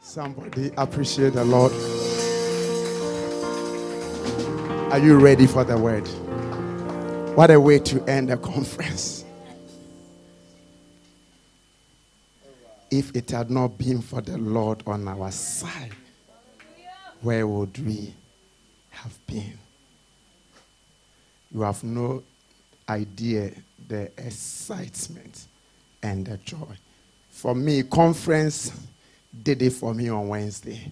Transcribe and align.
Somebody 0.00 0.72
appreciate 0.76 1.34
the 1.34 1.44
Lord. 1.44 1.72
Are 4.92 4.98
you 4.98 5.18
ready 5.18 5.46
for 5.46 5.62
the 5.62 5.78
word? 5.78 6.06
What 7.36 7.50
a 7.50 7.60
way 7.60 7.78
to 7.78 8.02
end 8.08 8.30
a 8.30 8.36
conference. 8.36 9.24
If 12.90 13.14
it 13.14 13.30
had 13.30 13.50
not 13.50 13.78
been 13.78 14.02
for 14.02 14.20
the 14.20 14.36
Lord 14.36 14.82
on 14.86 15.06
our 15.06 15.30
side, 15.30 15.92
where 17.20 17.46
would 17.46 17.78
we 17.86 18.12
have 18.90 19.16
been? 19.26 19.58
You 21.52 21.60
have 21.60 21.84
no 21.84 22.24
idea 22.88 23.52
the 23.86 24.10
excitement 24.18 25.46
and 26.02 26.26
the 26.26 26.36
joy. 26.38 26.76
For 27.30 27.54
me, 27.54 27.84
conference 27.84 28.72
did 29.42 29.62
it 29.62 29.70
for 29.70 29.94
me 29.94 30.08
on 30.08 30.28
Wednesday. 30.28 30.90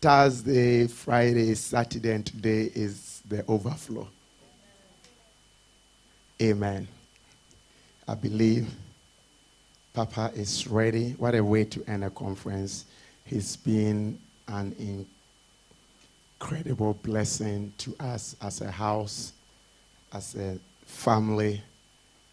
Thursday, 0.00 0.86
Friday, 0.86 1.54
Saturday, 1.54 2.12
and 2.12 2.24
today 2.24 2.70
is 2.74 3.22
the 3.28 3.44
overflow. 3.46 4.08
Amen. 6.40 6.88
I 8.08 8.14
believe 8.14 8.66
Papa 9.92 10.32
is 10.34 10.66
ready. 10.66 11.10
What 11.18 11.34
a 11.34 11.44
way 11.44 11.64
to 11.64 11.84
end 11.86 12.02
a 12.04 12.10
conference. 12.10 12.86
He's 13.24 13.56
been 13.56 14.18
an 14.48 15.06
incredible 16.40 16.94
blessing 16.94 17.72
to 17.78 17.94
us 18.00 18.34
as 18.40 18.62
a 18.62 18.70
house, 18.70 19.32
as 20.14 20.34
a 20.34 20.58
family, 20.86 21.62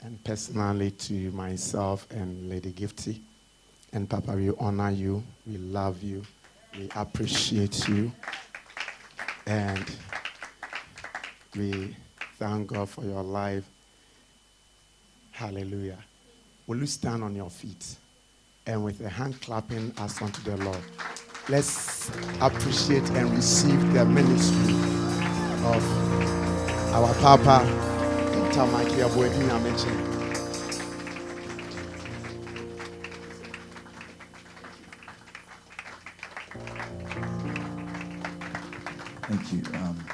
and 0.02 0.24
personally 0.24 0.92
to 0.92 1.32
myself 1.32 2.08
and 2.12 2.50
Lady 2.50 2.72
Gifty. 2.72 3.20
And 3.94 4.10
Papa, 4.10 4.34
we 4.34 4.52
honor 4.60 4.92
you, 4.92 5.24
we 5.46 5.58
love 5.58 6.04
you, 6.04 6.24
we 6.78 6.90
appreciate 6.96 7.88
you, 7.88 8.12
and 9.46 9.86
we 11.56 11.96
thank 12.38 12.68
God 12.68 12.90
for 12.90 13.04
your 13.04 13.24
life. 13.24 13.64
Hallelujah. 15.32 15.98
Will 16.68 16.78
you 16.78 16.86
stand 16.86 17.24
on 17.24 17.36
your 17.36 17.50
feet 17.50 17.96
and 18.66 18.84
with 18.84 19.00
a 19.02 19.10
hand 19.10 19.40
clapping 19.42 19.94
us 20.00 20.22
unto 20.22 20.42
the 20.44 20.58
Lord? 20.64 20.82
Let's 21.50 22.10
appreciate 22.42 23.10
and 23.12 23.32
receive 23.32 23.94
the 23.94 24.04
ministry 24.04 24.74
of 25.64 26.94
our 26.94 27.14
Papa, 27.16 27.66
Tamaki 28.52 29.02
Abuekin 29.08 29.64
mentioned. 29.64 30.07
Thank 39.30 39.52
you. 39.52 39.62
Um, 39.74 40.06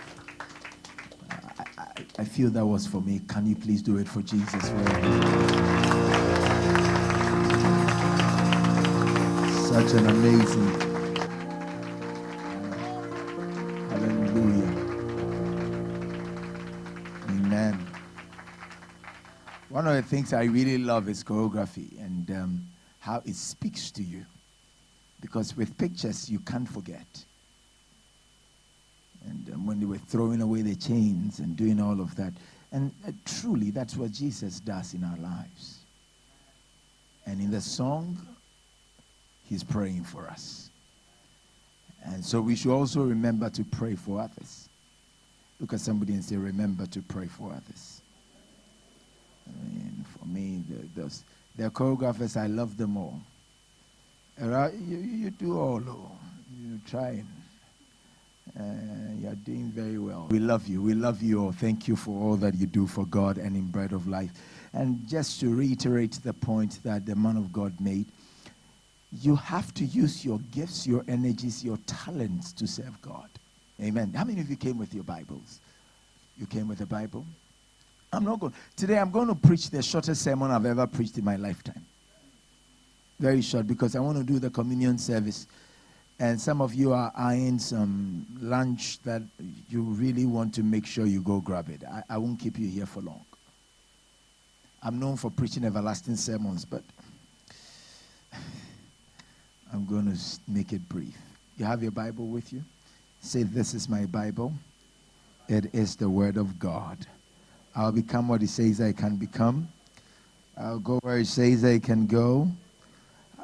I, 1.77 2.03
I, 2.17 2.23
feel 2.23 2.49
that 2.49 2.65
was 2.65 2.87
for 2.87 2.99
me. 2.99 3.21
Can 3.27 3.45
you 3.45 3.55
please 3.55 3.83
do 3.83 3.97
it 3.99 4.07
for 4.07 4.23
Jesus? 4.23 4.63
Such 9.69 9.93
an 9.93 10.07
amazing. 10.07 10.67
Hallelujah. 13.89 14.71
Amen. 17.29 17.87
One 19.69 19.85
of 19.85 19.95
the 19.95 20.01
things 20.01 20.33
I 20.33 20.45
really 20.45 20.79
love 20.79 21.07
is 21.07 21.23
choreography 21.23 22.03
and 22.03 22.31
um, 22.31 22.67
how 22.97 23.21
it 23.25 23.35
speaks 23.35 23.91
to 23.91 24.01
you. 24.01 24.25
Because 25.21 25.55
with 25.55 25.77
pictures, 25.77 26.31
you 26.31 26.39
can't 26.39 26.67
forget. 26.67 27.25
And 29.25 29.49
um, 29.53 29.65
when 29.65 29.79
they 29.79 29.85
were 29.85 30.01
throwing 30.13 30.41
away 30.43 30.61
the 30.61 30.75
chains 30.75 31.39
and 31.39 31.57
doing 31.57 31.81
all 31.81 31.99
of 31.99 32.15
that. 32.15 32.31
And 32.71 32.91
uh, 33.07 33.11
truly, 33.25 33.71
that's 33.71 33.97
what 33.97 34.11
Jesus 34.11 34.59
does 34.59 34.93
in 34.93 35.03
our 35.03 35.17
lives. 35.17 35.79
And 37.25 37.41
in 37.41 37.49
the 37.49 37.59
song, 37.59 38.19
he's 39.43 39.63
praying 39.63 40.03
for 40.03 40.27
us. 40.27 40.69
And 42.05 42.23
so 42.23 42.41
we 42.41 42.55
should 42.55 42.71
also 42.71 43.01
remember 43.01 43.49
to 43.49 43.63
pray 43.63 43.95
for 43.95 44.21
others. 44.21 44.69
Look 45.59 45.73
at 45.73 45.79
somebody 45.79 46.13
and 46.13 46.23
say, 46.23 46.35
Remember 46.35 46.85
to 46.85 47.01
pray 47.01 47.25
for 47.25 47.51
others. 47.51 48.03
I 49.47 49.67
mean, 49.67 50.05
for 50.15 50.27
me, 50.27 50.61
the, 50.69 51.01
those, 51.01 51.23
the 51.55 51.71
choreographers, 51.71 52.37
I 52.37 52.45
love 52.45 52.77
them 52.77 52.97
all. 52.97 53.19
You, 54.39 54.97
you 54.97 55.31
do 55.31 55.57
all, 55.57 55.81
oh, 55.87 56.11
you 56.61 56.79
try 56.87 57.23
uh, 58.59 58.63
you're 59.17 59.35
doing 59.35 59.71
very 59.71 59.97
well. 59.97 60.27
We 60.29 60.39
love 60.39 60.67
you. 60.67 60.81
We 60.81 60.93
love 60.93 61.21
you 61.21 61.43
all. 61.43 61.51
Thank 61.51 61.87
you 61.87 61.95
for 61.95 62.21
all 62.21 62.35
that 62.37 62.55
you 62.55 62.67
do 62.67 62.85
for 62.85 63.05
God 63.05 63.37
and 63.37 63.55
in 63.55 63.67
Bread 63.67 63.93
of 63.93 64.07
Life. 64.07 64.31
And 64.73 65.07
just 65.07 65.39
to 65.39 65.53
reiterate 65.53 66.19
the 66.23 66.33
point 66.33 66.79
that 66.83 67.05
the 67.05 67.15
man 67.15 67.37
of 67.37 67.53
God 67.53 67.79
made, 67.79 68.07
you 69.21 69.35
have 69.35 69.73
to 69.75 69.85
use 69.85 70.25
your 70.25 70.39
gifts, 70.51 70.85
your 70.85 71.03
energies, 71.07 71.63
your 71.63 71.77
talents 71.85 72.51
to 72.53 72.67
serve 72.67 72.99
God. 73.01 73.29
Amen. 73.81 74.13
How 74.13 74.23
many 74.23 74.41
of 74.41 74.49
you 74.49 74.55
came 74.55 74.77
with 74.77 74.93
your 74.93 75.03
Bibles? 75.03 75.59
You 76.37 76.45
came 76.45 76.67
with 76.67 76.81
a 76.81 76.85
Bible? 76.85 77.25
I'm 78.11 78.23
not 78.23 78.39
going. 78.39 78.53
Today 78.75 78.99
I'm 78.99 79.11
going 79.11 79.27
to 79.27 79.35
preach 79.35 79.69
the 79.69 79.81
shortest 79.81 80.21
sermon 80.21 80.51
I've 80.51 80.65
ever 80.65 80.85
preached 80.85 81.17
in 81.17 81.25
my 81.25 81.35
lifetime. 81.35 81.85
Very 83.19 83.41
short 83.41 83.67
because 83.67 83.95
I 83.95 83.99
want 83.99 84.17
to 84.17 84.23
do 84.23 84.39
the 84.39 84.49
communion 84.49 84.97
service 84.97 85.47
and 86.19 86.39
some 86.39 86.61
of 86.61 86.73
you 86.73 86.93
are 86.93 87.11
eyeing 87.15 87.59
some 87.59 88.25
lunch 88.39 88.99
that 89.03 89.21
you 89.69 89.81
really 89.81 90.25
want 90.25 90.53
to 90.55 90.63
make 90.63 90.85
sure 90.85 91.05
you 91.05 91.21
go 91.21 91.39
grab 91.39 91.69
it. 91.69 91.83
I, 91.83 92.03
I 92.09 92.17
won't 92.17 92.39
keep 92.39 92.59
you 92.59 92.67
here 92.67 92.85
for 92.85 93.01
long. 93.01 93.25
I'm 94.81 94.99
known 94.99 95.17
for 95.17 95.31
preaching 95.31 95.63
everlasting 95.63 96.15
sermons, 96.15 96.65
but 96.65 96.83
I'm 99.73 99.85
going 99.85 100.13
to 100.13 100.19
make 100.47 100.73
it 100.73 100.87
brief. 100.87 101.17
You 101.57 101.65
have 101.65 101.81
your 101.81 101.91
Bible 101.91 102.27
with 102.27 102.51
you? 102.53 102.63
Say, 103.21 103.43
This 103.43 103.73
is 103.73 103.89
my 103.89 104.05
Bible. 104.05 104.53
It 105.47 105.73
is 105.73 105.95
the 105.95 106.09
Word 106.09 106.37
of 106.37 106.59
God. 106.59 106.97
I'll 107.75 107.91
become 107.91 108.27
what 108.27 108.41
He 108.41 108.47
says 108.47 108.79
I 108.81 108.93
can 108.93 109.15
become. 109.15 109.67
I'll 110.57 110.79
go 110.79 110.99
where 111.01 111.17
He 111.17 111.25
says 111.25 111.63
I 111.63 111.79
can 111.79 112.05
go. 112.05 112.47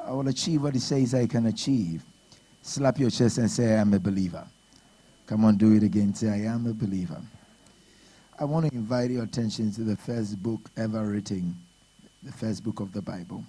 I 0.06 0.12
will 0.12 0.28
achieve 0.28 0.62
what 0.62 0.74
He 0.74 0.80
says 0.80 1.14
I 1.14 1.26
can 1.26 1.46
achieve. 1.46 2.04
Slap 2.62 2.98
your 2.98 3.10
chest 3.10 3.38
and 3.38 3.50
say, 3.50 3.74
I 3.74 3.80
am 3.80 3.94
a 3.94 3.98
believer. 3.98 4.46
Come 5.26 5.44
on, 5.44 5.56
do 5.56 5.74
it 5.74 5.82
again. 5.82 6.14
Say, 6.14 6.28
I 6.28 6.52
am 6.52 6.66
a 6.66 6.74
believer. 6.74 7.20
I 8.38 8.44
want 8.44 8.66
to 8.66 8.74
invite 8.74 9.10
your 9.10 9.24
attention 9.24 9.70
to 9.72 9.82
the 9.82 9.96
first 9.96 10.42
book 10.42 10.60
ever 10.76 11.04
written, 11.04 11.56
the 12.22 12.32
first 12.32 12.64
book 12.64 12.80
of 12.80 12.92
the 12.92 13.02
Bible. 13.02 13.44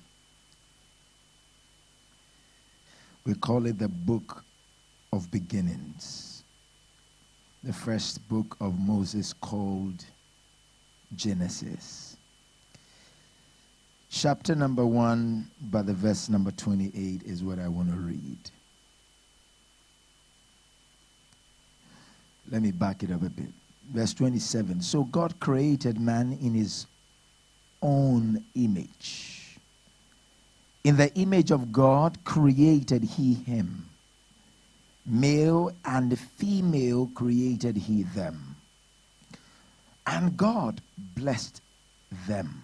We 3.25 3.35
call 3.35 3.65
it 3.67 3.79
the 3.79 3.87
book 3.87 4.43
of 5.13 5.29
beginnings. 5.29 6.43
The 7.63 7.73
first 7.73 8.27
book 8.27 8.57
of 8.59 8.79
Moses 8.79 9.33
called 9.33 10.03
Genesis. 11.15 12.17
Chapter 14.09 14.55
number 14.55 14.85
one, 14.85 15.49
by 15.61 15.83
the 15.83 15.93
verse 15.93 16.27
number 16.27 16.51
28, 16.51 17.23
is 17.23 17.43
what 17.43 17.59
I 17.59 17.67
want 17.67 17.89
to 17.91 17.97
read. 17.97 18.51
Let 22.51 22.61
me 22.61 22.71
back 22.71 23.01
it 23.01 23.11
up 23.11 23.23
a 23.23 23.29
bit. 23.29 23.47
Verse 23.93 24.13
27. 24.13 24.81
So 24.81 25.05
God 25.05 25.39
created 25.39 25.99
man 25.99 26.37
in 26.41 26.53
his 26.53 26.85
own 27.81 28.43
image. 28.55 29.57
In 30.83 30.97
the 30.97 31.13
image 31.15 31.51
of 31.51 31.71
God 31.71 32.17
created 32.25 33.03
he 33.03 33.33
him. 33.33 33.85
Male 35.05 35.71
and 35.85 36.17
female 36.19 37.09
created 37.15 37.77
he 37.77 38.03
them. 38.03 38.55
And 40.05 40.35
God 40.35 40.81
blessed 41.15 41.61
them. 42.27 42.61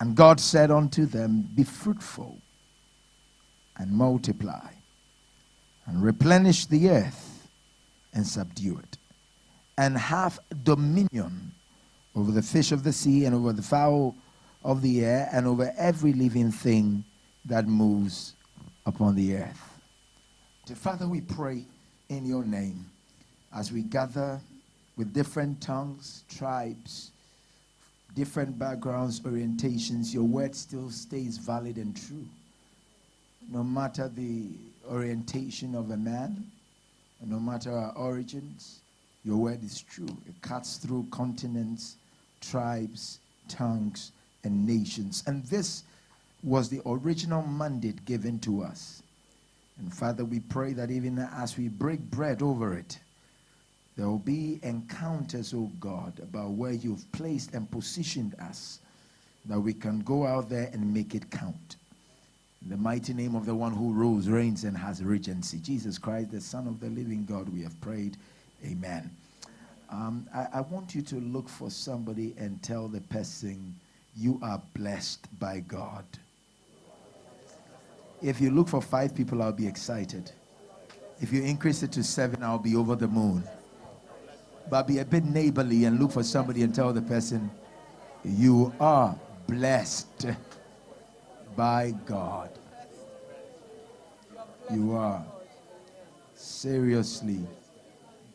And 0.00 0.14
God 0.14 0.38
said 0.38 0.70
unto 0.70 1.06
them, 1.06 1.48
Be 1.56 1.64
fruitful 1.64 2.38
and 3.76 3.90
multiply 3.90 4.70
and 5.86 6.02
replenish 6.02 6.66
the 6.66 6.90
earth 6.90 7.37
and 8.18 8.26
subdue 8.26 8.76
it, 8.78 8.98
and 9.78 9.96
have 9.96 10.40
dominion 10.64 11.52
over 12.16 12.32
the 12.32 12.42
fish 12.42 12.72
of 12.72 12.82
the 12.82 12.92
sea 12.92 13.24
and 13.24 13.34
over 13.34 13.52
the 13.52 13.62
fowl 13.62 14.14
of 14.64 14.82
the 14.82 15.04
air 15.04 15.30
and 15.32 15.46
over 15.46 15.72
every 15.78 16.12
living 16.12 16.50
thing 16.50 17.04
that 17.44 17.68
moves 17.68 18.34
upon 18.86 19.14
the 19.14 19.36
earth. 19.36 19.78
Dear 20.66 20.76
Father, 20.76 21.06
we 21.06 21.20
pray 21.20 21.64
in 22.08 22.26
your 22.26 22.44
name 22.44 22.84
as 23.54 23.70
we 23.72 23.82
gather 23.82 24.40
with 24.96 25.14
different 25.14 25.60
tongues, 25.60 26.24
tribes, 26.28 27.12
different 28.16 28.58
backgrounds, 28.58 29.20
orientations, 29.20 30.12
your 30.12 30.24
word 30.24 30.56
still 30.56 30.90
stays 30.90 31.38
valid 31.38 31.76
and 31.76 31.96
true. 31.96 32.26
no 33.50 33.64
matter 33.64 34.08
the 34.08 34.48
orientation 34.90 35.74
of 35.74 35.90
a 35.90 35.96
man, 35.96 36.44
no 37.24 37.38
matter 37.38 37.72
our 37.72 37.92
origins, 37.96 38.80
your 39.24 39.36
word 39.36 39.62
is 39.64 39.82
true. 39.82 40.16
It 40.26 40.40
cuts 40.42 40.76
through 40.76 41.06
continents, 41.10 41.96
tribes, 42.40 43.18
tongues, 43.48 44.12
and 44.44 44.66
nations. 44.66 45.24
And 45.26 45.44
this 45.46 45.82
was 46.42 46.68
the 46.68 46.80
original 46.86 47.42
mandate 47.42 48.04
given 48.04 48.38
to 48.40 48.62
us. 48.62 49.02
And 49.78 49.92
Father, 49.92 50.24
we 50.24 50.40
pray 50.40 50.72
that 50.74 50.90
even 50.90 51.18
as 51.18 51.56
we 51.56 51.68
break 51.68 52.00
bread 52.00 52.42
over 52.42 52.76
it, 52.76 52.98
there 53.96 54.06
will 54.06 54.18
be 54.18 54.60
encounters, 54.62 55.52
oh 55.52 55.70
God, 55.80 56.20
about 56.20 56.50
where 56.50 56.72
you've 56.72 57.10
placed 57.10 57.54
and 57.54 57.68
positioned 57.68 58.34
us, 58.40 58.78
that 59.46 59.58
we 59.58 59.72
can 59.72 60.00
go 60.00 60.24
out 60.24 60.48
there 60.48 60.70
and 60.72 60.94
make 60.94 61.16
it 61.16 61.30
count. 61.30 61.76
The 62.68 62.76
mighty 62.76 63.14
name 63.14 63.34
of 63.34 63.46
the 63.46 63.54
one 63.54 63.72
who 63.72 63.94
rules, 63.94 64.28
reigns, 64.28 64.64
and 64.64 64.76
has 64.76 65.02
regency, 65.02 65.58
Jesus 65.58 65.96
Christ, 65.96 66.32
the 66.32 66.40
Son 66.40 66.66
of 66.66 66.80
the 66.80 66.88
living 66.88 67.24
God, 67.24 67.48
we 67.48 67.62
have 67.62 67.80
prayed. 67.80 68.18
Amen. 68.62 69.10
Um, 69.88 70.28
I, 70.34 70.48
I 70.52 70.60
want 70.60 70.94
you 70.94 71.00
to 71.00 71.14
look 71.16 71.48
for 71.48 71.70
somebody 71.70 72.34
and 72.36 72.62
tell 72.62 72.86
the 72.86 73.00
person, 73.00 73.74
You 74.14 74.38
are 74.42 74.60
blessed 74.74 75.26
by 75.38 75.60
God. 75.60 76.04
If 78.20 78.38
you 78.38 78.50
look 78.50 78.68
for 78.68 78.82
five 78.82 79.14
people, 79.14 79.42
I'll 79.42 79.52
be 79.52 79.66
excited. 79.66 80.30
If 81.22 81.32
you 81.32 81.42
increase 81.42 81.82
it 81.82 81.92
to 81.92 82.04
seven, 82.04 82.42
I'll 82.42 82.58
be 82.58 82.76
over 82.76 82.96
the 82.96 83.08
moon. 83.08 83.44
But 84.68 84.86
be 84.86 84.98
a 84.98 85.06
bit 85.06 85.24
neighborly 85.24 85.86
and 85.86 85.98
look 85.98 86.12
for 86.12 86.22
somebody 86.22 86.62
and 86.64 86.74
tell 86.74 86.92
the 86.92 87.00
person, 87.00 87.50
You 88.24 88.74
are 88.78 89.18
blessed 89.46 90.26
by 91.58 91.92
God. 92.06 92.50
You 94.72 94.94
are 94.94 95.24
seriously 96.36 97.40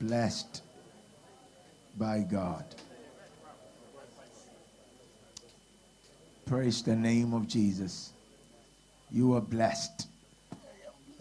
blessed 0.01 0.61
by 1.97 2.19
God. 2.29 2.65
Praise 6.45 6.83
the 6.83 6.97
name 6.97 7.33
of 7.33 7.47
Jesus. 7.47 8.11
You 9.09 9.35
are 9.35 9.41
blessed 9.41 10.07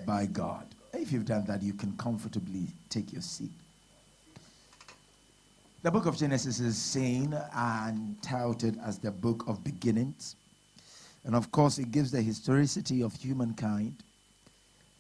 by 0.04 0.26
God. 0.26 0.66
If 0.92 1.12
you've 1.12 1.24
done 1.24 1.44
that, 1.46 1.62
you 1.62 1.72
can 1.72 1.96
comfortably 1.98 2.66
take 2.88 3.12
your 3.12 3.22
seat. 3.22 3.52
The 5.84 5.90
book 5.92 6.06
of 6.06 6.16
Genesis 6.16 6.58
is 6.58 6.76
seen 6.76 7.38
and 7.54 8.20
touted 8.22 8.80
as 8.84 8.98
the 8.98 9.12
book 9.12 9.44
of 9.46 9.62
beginnings. 9.62 10.34
And 11.24 11.34
of 11.34 11.52
course, 11.52 11.78
it 11.78 11.92
gives 11.92 12.10
the 12.10 12.22
historicity 12.22 13.02
of 13.02 13.14
humankind 13.14 13.96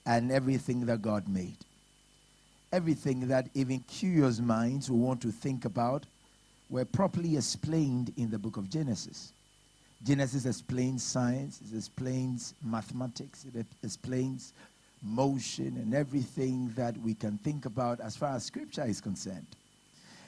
and 0.06 0.30
everything 0.30 0.86
that 0.86 1.02
God 1.02 1.28
made 1.28 1.56
everything 2.72 3.28
that 3.28 3.48
even 3.54 3.80
curious 3.80 4.40
minds 4.40 4.90
will 4.90 4.98
want 4.98 5.20
to 5.20 5.30
think 5.30 5.64
about 5.64 6.04
were 6.70 6.84
properly 6.86 7.36
explained 7.36 8.12
in 8.16 8.30
the 8.30 8.38
book 8.38 8.56
of 8.56 8.70
Genesis. 8.70 9.32
Genesis 10.02 10.46
explains 10.46 11.02
science, 11.02 11.60
it 11.70 11.76
explains 11.76 12.54
mathematics, 12.64 13.44
it 13.54 13.66
explains 13.84 14.52
motion 15.02 15.76
and 15.76 15.94
everything 15.94 16.72
that 16.74 16.96
we 16.98 17.12
can 17.12 17.36
think 17.38 17.66
about 17.66 18.00
as 18.00 18.16
far 18.16 18.34
as 18.34 18.44
scripture 18.44 18.84
is 18.84 19.00
concerned. 19.00 19.46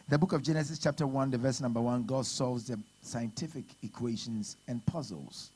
The 0.09 0.19
book 0.19 0.35
of 0.35 0.43
Genesis, 0.43 0.79
chapter 0.79 1.07
1, 1.07 1.31
the 1.31 1.39
verse 1.39 1.63
number 1.63 1.81
1, 1.81 2.05
God 2.05 2.27
solves 2.27 2.67
the 2.67 2.79
scientific 3.01 3.65
equations 3.83 4.59
and 4.69 4.85
puzzles. 4.85 5.51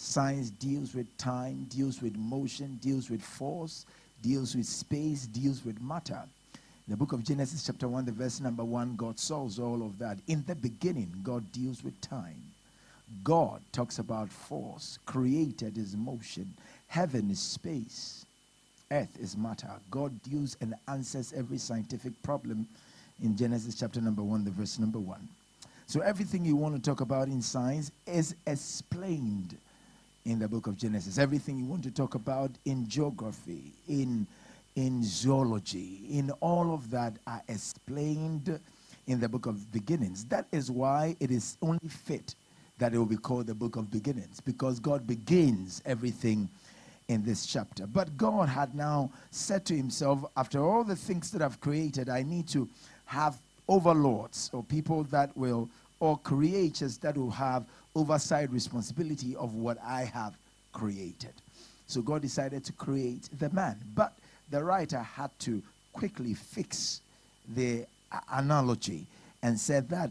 Science 0.00 0.50
deals 0.50 0.94
with 0.94 1.14
time, 1.18 1.66
deals 1.68 2.00
with 2.00 2.16
motion, 2.16 2.78
deals 2.80 3.10
with 3.10 3.20
force, 3.20 3.84
deals 4.22 4.54
with 4.54 4.64
space, 4.64 5.26
deals 5.26 5.64
with 5.64 5.80
matter. 5.82 6.22
The 6.86 6.96
book 6.96 7.12
of 7.12 7.24
Genesis, 7.24 7.66
chapter 7.66 7.88
1, 7.88 8.04
the 8.04 8.12
verse 8.12 8.40
number 8.40 8.64
1, 8.64 8.94
God 8.94 9.18
solves 9.18 9.58
all 9.58 9.82
of 9.82 9.98
that. 9.98 10.18
In 10.28 10.44
the 10.46 10.54
beginning, 10.54 11.12
God 11.24 11.50
deals 11.50 11.82
with 11.82 12.00
time. 12.00 12.40
God 13.24 13.60
talks 13.72 13.98
about 13.98 14.30
force. 14.30 15.00
Created 15.04 15.76
is 15.76 15.96
motion. 15.96 16.54
Heaven 16.86 17.28
is 17.28 17.40
space. 17.40 18.24
Earth 18.92 19.18
is 19.20 19.36
matter. 19.36 19.72
God 19.90 20.22
deals 20.22 20.56
and 20.60 20.74
answers 20.86 21.34
every 21.36 21.58
scientific 21.58 22.12
problem 22.22 22.68
in 23.20 23.36
Genesis 23.36 23.74
chapter 23.74 24.00
number 24.00 24.22
1, 24.22 24.44
the 24.44 24.52
verse 24.52 24.78
number 24.78 25.00
1. 25.00 25.28
So 25.86 26.00
everything 26.02 26.44
you 26.44 26.54
want 26.54 26.76
to 26.76 26.80
talk 26.80 27.00
about 27.00 27.26
in 27.26 27.42
science 27.42 27.90
is 28.06 28.36
explained 28.46 29.56
in 30.24 30.38
the 30.38 30.48
book 30.48 30.66
of 30.66 30.76
Genesis. 30.76 31.18
Everything 31.18 31.58
you 31.58 31.64
want 31.64 31.82
to 31.84 31.90
talk 31.90 32.14
about 32.14 32.50
in 32.64 32.88
geography, 32.88 33.72
in, 33.88 34.26
in 34.76 35.02
zoology, 35.02 36.00
in 36.10 36.30
all 36.40 36.74
of 36.74 36.90
that 36.90 37.14
are 37.26 37.42
explained 37.48 38.60
in 39.06 39.20
the 39.20 39.28
book 39.28 39.46
of 39.46 39.72
beginnings. 39.72 40.24
That 40.26 40.46
is 40.52 40.70
why 40.70 41.16
it 41.20 41.30
is 41.30 41.56
only 41.62 41.88
fit 41.88 42.34
that 42.78 42.94
it 42.94 42.98
will 42.98 43.06
be 43.06 43.16
called 43.16 43.46
the 43.46 43.54
book 43.54 43.76
of 43.76 43.90
beginnings, 43.90 44.40
because 44.40 44.78
God 44.78 45.06
begins 45.06 45.82
everything 45.84 46.48
in 47.08 47.24
this 47.24 47.46
chapter. 47.46 47.86
But 47.86 48.16
God 48.16 48.48
had 48.48 48.74
now 48.74 49.10
said 49.30 49.64
to 49.66 49.74
himself, 49.74 50.24
after 50.36 50.62
all 50.62 50.84
the 50.84 50.94
things 50.94 51.30
that 51.30 51.42
I've 51.42 51.60
created, 51.60 52.08
I 52.08 52.22
need 52.22 52.46
to 52.48 52.68
have 53.06 53.38
overlords 53.66 54.50
or 54.52 54.62
people 54.62 55.04
that 55.04 55.34
will, 55.36 55.68
or 56.00 56.18
creators 56.18 56.98
that 56.98 57.16
will 57.16 57.30
have 57.30 57.64
oversight 57.98 58.50
responsibility 58.52 59.34
of 59.34 59.54
what 59.54 59.76
I 59.84 60.04
have 60.04 60.34
created. 60.72 61.32
So 61.86 62.00
God 62.00 62.22
decided 62.22 62.64
to 62.64 62.72
create 62.72 63.28
the 63.38 63.50
man. 63.50 63.76
But 63.96 64.12
the 64.50 64.62
writer 64.62 65.00
had 65.00 65.30
to 65.40 65.60
quickly 65.92 66.34
fix 66.34 67.00
the 67.56 67.86
analogy 68.32 69.04
and 69.42 69.58
said 69.58 69.88
that 69.90 70.10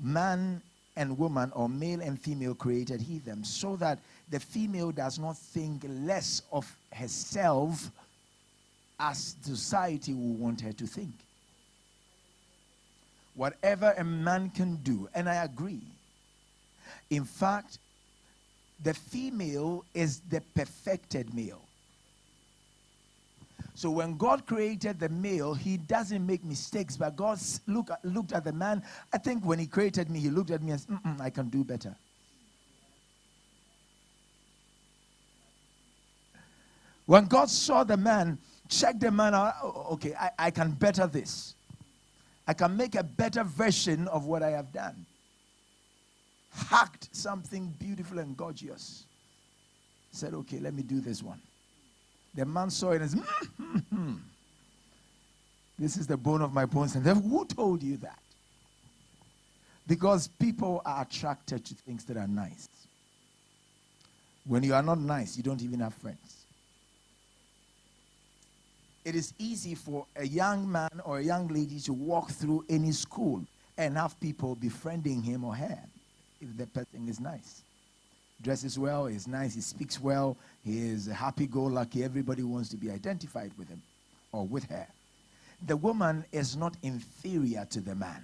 man 0.00 0.62
and 0.96 1.18
woman, 1.18 1.50
or 1.56 1.68
male 1.68 2.00
and 2.00 2.20
female, 2.20 2.54
created 2.54 3.00
he 3.00 3.18
them, 3.18 3.42
so 3.42 3.74
that 3.76 3.98
the 4.30 4.38
female 4.38 4.92
does 4.92 5.18
not 5.18 5.36
think 5.36 5.84
less 5.88 6.42
of 6.52 6.72
herself 6.92 7.90
as 9.00 9.34
society 9.42 10.14
will 10.14 10.34
want 10.34 10.60
her 10.60 10.72
to 10.72 10.86
think. 10.86 11.12
Whatever 13.34 13.92
a 13.98 14.04
man 14.04 14.50
can 14.50 14.76
do, 14.76 15.08
and 15.16 15.28
I 15.28 15.42
agree, 15.42 15.82
in 17.16 17.24
fact, 17.24 17.78
the 18.82 18.94
female 18.94 19.84
is 19.94 20.20
the 20.28 20.40
perfected 20.54 21.32
male. 21.34 21.62
So 23.74 23.90
when 23.90 24.16
God 24.16 24.46
created 24.46 25.00
the 25.00 25.08
male, 25.08 25.54
he 25.54 25.76
doesn't 25.76 26.24
make 26.24 26.44
mistakes. 26.44 26.96
But 26.96 27.16
God 27.16 27.38
look, 27.66 27.90
looked 28.04 28.32
at 28.32 28.44
the 28.44 28.52
man. 28.52 28.82
I 29.12 29.18
think 29.18 29.44
when 29.44 29.58
he 29.58 29.66
created 29.66 30.10
me, 30.10 30.20
he 30.20 30.30
looked 30.30 30.50
at 30.50 30.62
me 30.62 30.72
and 30.72 30.80
said, 30.80 30.98
I 31.20 31.30
can 31.30 31.48
do 31.48 31.64
better. 31.64 31.94
When 37.06 37.26
God 37.26 37.50
saw 37.50 37.84
the 37.84 37.96
man, 37.96 38.38
checked 38.68 39.00
the 39.00 39.10
man 39.10 39.34
out, 39.34 39.54
oh, 39.62 39.72
oh, 39.74 39.92
okay, 39.94 40.14
I, 40.14 40.30
I 40.38 40.50
can 40.50 40.70
better 40.70 41.06
this. 41.06 41.54
I 42.46 42.54
can 42.54 42.76
make 42.76 42.94
a 42.94 43.02
better 43.02 43.44
version 43.44 44.08
of 44.08 44.26
what 44.26 44.42
I 44.42 44.50
have 44.50 44.72
done 44.72 45.04
hacked 46.54 47.08
something 47.12 47.74
beautiful 47.78 48.18
and 48.18 48.36
gorgeous. 48.36 49.04
Said, 50.12 50.34
okay, 50.34 50.60
let 50.60 50.74
me 50.74 50.82
do 50.82 51.00
this 51.00 51.22
one. 51.22 51.40
The 52.34 52.44
man 52.44 52.70
saw 52.70 52.92
it 52.92 53.02
and 53.02 53.10
said, 53.10 53.22
mm-hmm. 53.60 54.14
This 55.78 55.96
is 55.96 56.06
the 56.06 56.16
bone 56.16 56.40
of 56.40 56.52
my 56.52 56.66
bones. 56.66 56.94
And 56.94 57.04
who 57.04 57.44
told 57.46 57.82
you 57.82 57.96
that? 57.98 58.18
Because 59.86 60.28
people 60.28 60.80
are 60.84 61.02
attracted 61.02 61.64
to 61.64 61.74
things 61.74 62.04
that 62.04 62.16
are 62.16 62.28
nice. 62.28 62.68
When 64.46 64.62
you 64.62 64.74
are 64.74 64.82
not 64.82 64.98
nice, 65.00 65.36
you 65.36 65.42
don't 65.42 65.62
even 65.62 65.80
have 65.80 65.94
friends. 65.94 66.44
It 69.04 69.14
is 69.14 69.34
easy 69.38 69.74
for 69.74 70.06
a 70.16 70.26
young 70.26 70.70
man 70.70 71.00
or 71.04 71.18
a 71.18 71.22
young 71.22 71.48
lady 71.48 71.80
to 71.80 71.92
walk 71.92 72.30
through 72.30 72.64
any 72.68 72.92
school 72.92 73.44
and 73.76 73.96
have 73.96 74.18
people 74.20 74.54
befriending 74.54 75.22
him 75.22 75.44
or 75.44 75.54
her 75.54 75.78
if 76.40 76.56
the 76.56 76.66
person 76.66 77.08
is 77.08 77.20
nice. 77.20 77.62
Dresses 78.42 78.78
well, 78.78 79.06
is 79.06 79.28
nice, 79.28 79.54
he 79.54 79.60
speaks 79.60 80.00
well, 80.00 80.36
he 80.64 80.88
is 80.88 81.06
happy 81.06 81.46
go 81.46 81.64
lucky. 81.64 82.04
Everybody 82.04 82.42
wants 82.42 82.68
to 82.70 82.76
be 82.76 82.90
identified 82.90 83.52
with 83.56 83.68
him 83.68 83.80
or 84.32 84.46
with 84.46 84.64
her. 84.64 84.86
The 85.66 85.76
woman 85.76 86.24
is 86.32 86.56
not 86.56 86.76
inferior 86.82 87.66
to 87.70 87.80
the 87.80 87.94
man. 87.94 88.22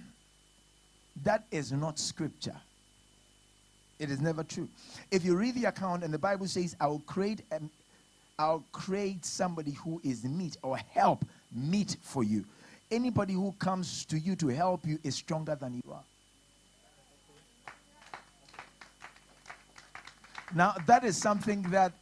That 1.23 1.43
is 1.51 1.71
not 1.71 1.97
scripture. 1.97 2.55
It 3.99 4.09
is 4.09 4.19
never 4.19 4.43
true. 4.43 4.67
If 5.11 5.23
you 5.23 5.35
read 5.35 5.55
the 5.55 5.65
account 5.65 6.03
and 6.03 6.13
the 6.13 6.19
Bible 6.19 6.47
says, 6.47 6.75
I 6.79 6.87
will 6.87 7.03
create 7.05 7.41
a, 7.51 7.61
I'll 8.37 8.63
create 8.71 9.25
somebody 9.25 9.71
who 9.71 10.01
is 10.03 10.23
meet 10.23 10.57
or 10.63 10.77
help 10.77 11.23
meet 11.55 11.97
for 12.01 12.23
you. 12.23 12.43
Anybody 12.89 13.33
who 13.33 13.53
comes 13.59 14.05
to 14.05 14.17
you 14.17 14.35
to 14.37 14.47
help 14.47 14.85
you 14.85 14.99
is 15.03 15.15
stronger 15.15 15.55
than 15.55 15.75
you 15.75 15.91
are. 15.91 16.03
Now, 20.53 20.75
that 20.85 21.03
is 21.03 21.17
something 21.17 21.61
that 21.71 21.93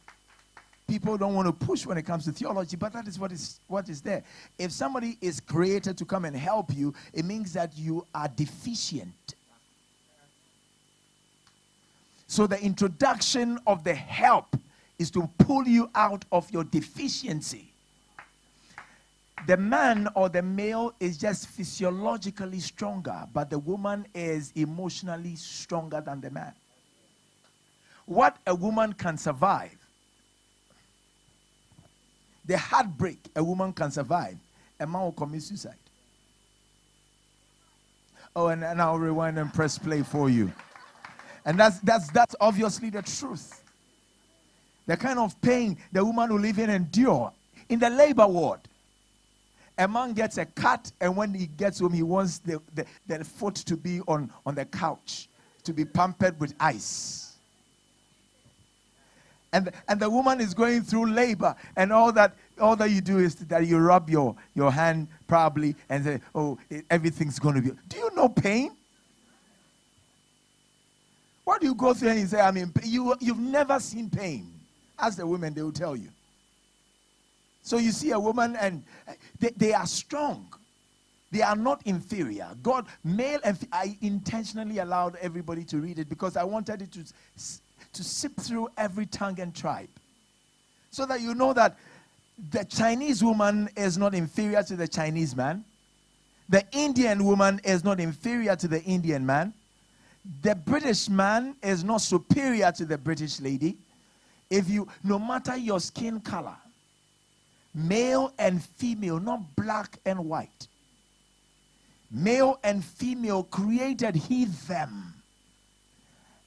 people 0.88 1.16
don't 1.16 1.34
want 1.34 1.46
to 1.46 1.66
push 1.66 1.86
when 1.86 1.96
it 1.96 2.02
comes 2.02 2.24
to 2.24 2.32
theology, 2.32 2.76
but 2.76 2.92
that 2.92 3.06
is 3.06 3.18
what 3.18 3.30
is 3.30 3.60
what 3.68 3.88
is 3.88 4.00
there. 4.00 4.24
If 4.58 4.72
somebody 4.72 5.16
is 5.20 5.38
created 5.38 5.96
to 5.98 6.04
come 6.04 6.24
and 6.24 6.34
help 6.34 6.74
you, 6.74 6.92
it 7.12 7.24
means 7.24 7.52
that 7.52 7.70
you 7.76 8.06
are 8.14 8.28
deficient. 8.28 9.34
So 12.26 12.46
the 12.46 12.60
introduction 12.60 13.58
of 13.66 13.84
the 13.84 13.94
help 13.94 14.56
is 14.98 15.10
to 15.12 15.28
pull 15.38 15.66
you 15.66 15.90
out 15.94 16.24
of 16.30 16.50
your 16.50 16.64
deficiency. 16.64 17.72
The 19.46 19.56
man 19.56 20.08
or 20.14 20.28
the 20.28 20.42
male 20.42 20.92
is 21.00 21.16
just 21.16 21.48
physiologically 21.48 22.60
stronger, 22.60 23.26
but 23.32 23.48
the 23.48 23.58
woman 23.58 24.06
is 24.14 24.52
emotionally 24.54 25.36
stronger 25.36 26.00
than 26.00 26.20
the 26.20 26.30
man. 26.30 26.52
What 28.10 28.38
a 28.44 28.52
woman 28.52 28.92
can 28.94 29.16
survive, 29.16 29.78
the 32.44 32.58
heartbreak 32.58 33.20
a 33.36 33.44
woman 33.44 33.72
can 33.72 33.92
survive, 33.92 34.36
a 34.80 34.84
man 34.84 35.02
will 35.02 35.12
commit 35.12 35.42
suicide. 35.42 35.76
Oh, 38.34 38.48
and, 38.48 38.64
and 38.64 38.82
I'll 38.82 38.98
rewind 38.98 39.38
and 39.38 39.54
press 39.54 39.78
play 39.78 40.02
for 40.02 40.28
you. 40.28 40.50
And 41.44 41.60
that's, 41.60 41.78
that's, 41.78 42.10
that's 42.10 42.34
obviously 42.40 42.90
the 42.90 43.02
truth. 43.02 43.62
The 44.88 44.96
kind 44.96 45.20
of 45.20 45.40
pain 45.40 45.78
the 45.92 46.04
woman 46.04 46.32
will 46.32 46.46
even 46.46 46.68
endure 46.68 47.32
in 47.68 47.78
the 47.78 47.90
labor 47.90 48.26
ward. 48.26 48.58
A 49.78 49.86
man 49.86 50.14
gets 50.14 50.36
a 50.36 50.46
cut, 50.46 50.90
and 51.00 51.16
when 51.16 51.32
he 51.32 51.46
gets 51.46 51.78
home, 51.78 51.92
he 51.92 52.02
wants 52.02 52.38
the, 52.38 52.60
the, 52.74 52.84
the 53.06 53.24
foot 53.24 53.54
to 53.54 53.76
be 53.76 54.00
on, 54.08 54.32
on 54.44 54.56
the 54.56 54.64
couch, 54.64 55.28
to 55.62 55.72
be 55.72 55.84
pampered 55.84 56.40
with 56.40 56.54
ice. 56.58 57.29
And, 59.52 59.72
and 59.88 59.98
the 59.98 60.08
woman 60.08 60.40
is 60.40 60.54
going 60.54 60.82
through 60.82 61.10
labor, 61.12 61.56
and 61.76 61.92
all 61.92 62.12
that 62.12 62.36
all 62.60 62.76
that 62.76 62.90
you 62.90 63.00
do 63.00 63.18
is 63.18 63.34
that 63.36 63.66
you 63.66 63.78
rub 63.78 64.10
your, 64.10 64.36
your 64.54 64.70
hand 64.70 65.08
probably 65.26 65.74
and 65.88 66.04
say, 66.04 66.20
Oh, 66.34 66.58
everything's 66.90 67.38
going 67.38 67.56
to 67.56 67.62
be. 67.62 67.70
Do 67.88 67.96
you 67.96 68.14
know 68.14 68.28
pain? 68.28 68.76
What 71.44 71.60
do 71.60 71.66
you 71.66 71.74
go 71.74 71.94
through 71.94 72.10
and 72.10 72.20
you 72.20 72.26
say, 72.26 72.40
I 72.40 72.50
mean, 72.50 72.72
you, 72.84 73.14
you've 73.18 73.38
never 73.38 73.80
seen 73.80 74.10
pain? 74.10 74.52
Ask 74.98 75.16
the 75.16 75.26
women, 75.26 75.54
they 75.54 75.62
will 75.62 75.72
tell 75.72 75.96
you. 75.96 76.10
So 77.62 77.78
you 77.78 77.90
see 77.90 78.10
a 78.12 78.20
woman 78.20 78.56
and 78.56 78.84
eh, 79.08 79.14
they, 79.38 79.50
they 79.56 79.72
are 79.72 79.86
strong. 79.86 80.52
They 81.32 81.42
are 81.42 81.56
not 81.56 81.82
inferior. 81.84 82.48
God, 82.62 82.86
male 83.04 83.40
and 83.44 83.56
I 83.72 83.96
intentionally 84.00 84.78
allowed 84.78 85.16
everybody 85.16 85.64
to 85.64 85.78
read 85.78 85.98
it 85.98 86.08
because 86.08 86.36
I 86.36 86.44
wanted 86.44 86.82
it 86.82 86.92
to, 86.92 87.04
to 87.92 88.04
sip 88.04 88.36
through 88.36 88.68
every 88.76 89.06
tongue 89.06 89.40
and 89.40 89.54
tribe. 89.54 89.88
So 90.90 91.06
that 91.06 91.20
you 91.20 91.34
know 91.34 91.52
that 91.52 91.76
the 92.50 92.64
Chinese 92.64 93.22
woman 93.22 93.68
is 93.76 93.98
not 93.98 94.14
inferior 94.14 94.62
to 94.62 94.76
the 94.76 94.88
Chinese 94.88 95.36
man. 95.36 95.64
The 96.48 96.64
Indian 96.72 97.24
woman 97.24 97.60
is 97.64 97.84
not 97.84 98.00
inferior 98.00 98.56
to 98.56 98.68
the 98.68 98.82
Indian 98.82 99.24
man 99.24 99.54
the 100.42 100.54
British 100.54 101.08
man 101.08 101.56
is 101.62 101.82
not 101.82 102.00
superior 102.00 102.70
to 102.72 102.84
the 102.84 102.98
British 102.98 103.40
lady. 103.40 103.76
If 104.48 104.68
you, 104.68 104.88
no 105.02 105.18
matter 105.18 105.56
your 105.56 105.80
skin 105.80 106.20
color, 106.20 106.56
male 107.74 108.32
and 108.38 108.62
female, 108.62 109.20
not 109.20 109.40
black 109.56 109.98
and 110.04 110.28
white, 110.28 110.66
male 112.10 112.58
and 112.64 112.84
female 112.84 113.44
created 113.44 114.16
he 114.16 114.44
them. 114.44 115.14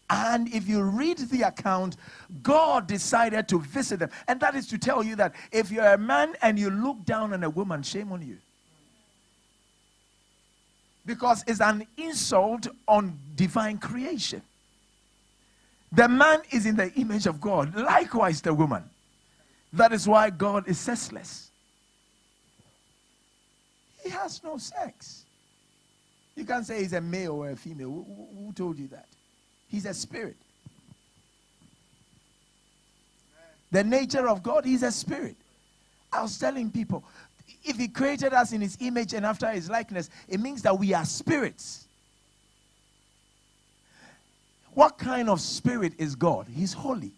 And 0.10 0.48
if 0.54 0.68
you 0.68 0.84
read 0.84 1.18
the 1.18 1.44
account, 1.44 1.98
God 2.42 2.88
decided 2.88 3.48
to 3.48 3.60
visit 3.60 4.00
them. 4.00 4.10
And 4.28 4.40
that 4.42 4.56
is 4.56 4.68
to 4.68 4.78
tell 4.78 5.04
you 5.04 5.16
that 5.16 5.34
if 5.52 5.72
you're 5.72 5.94
a 5.94 5.98
man 5.98 6.36
and 6.42 6.60
you 6.60 6.70
look 6.70 7.04
down 7.06 7.34
on 7.34 7.44
a 7.44 7.50
woman, 7.50 7.82
shame 7.84 8.12
on 8.12 8.22
you 8.22 8.38
because 11.06 11.44
it's 11.48 11.62
an 11.62 11.86
insult 11.98 12.68
on 12.88 13.18
divine 13.36 13.78
creation. 13.78 14.42
The 15.92 16.08
man 16.08 16.42
is 16.52 16.66
in 16.66 16.76
the 16.76 16.92
image 16.94 17.28
of 17.28 17.40
God, 17.40 17.76
likewise, 17.76 18.42
the 18.42 18.54
woman. 18.54 18.84
That 19.74 19.92
is 19.92 20.08
why 20.08 20.30
God 20.30 20.68
is 20.68 20.80
sexless. 20.80 21.52
He 24.04 24.10
has 24.10 24.44
no 24.44 24.58
sex. 24.58 25.26
You 26.36 26.46
can't 26.46 26.66
say 26.66 26.82
he's 26.82 26.94
a 26.94 27.02
male 27.02 27.34
or 27.34 27.52
a 27.52 27.56
female. 27.56 27.90
Who, 27.90 28.28
who, 28.46 28.54
told 28.54 28.80
you 28.80 28.88
that? 28.88 29.08
He's 29.70 29.86
a 29.86 29.94
spirit. 29.94 30.36
The 33.72 33.84
nature 33.84 34.28
of 34.28 34.44
God, 34.44 34.66
he's 34.66 34.84
a 34.84 34.92
spirit. 34.92 35.36
I 36.12 36.22
was 36.22 36.38
telling 36.38 36.70
people, 36.70 37.04
if 37.64 37.78
he 37.78 37.88
created 37.88 38.34
us 38.34 38.52
in 38.52 38.62
his 38.62 38.78
image 38.80 39.14
and 39.14 39.26
after 39.26 39.50
his 39.50 39.70
likeness, 39.70 40.10
it 40.30 40.40
means 40.40 40.62
that 40.62 40.78
we 40.78 40.94
are 40.94 41.06
spirits. 41.06 41.88
What 44.74 44.98
kind 44.98 45.30
of 45.30 45.42
spirit 45.42 45.94
is 45.98 46.16
God? 46.16 46.48
He's 46.48 46.74
holy. 46.74 47.14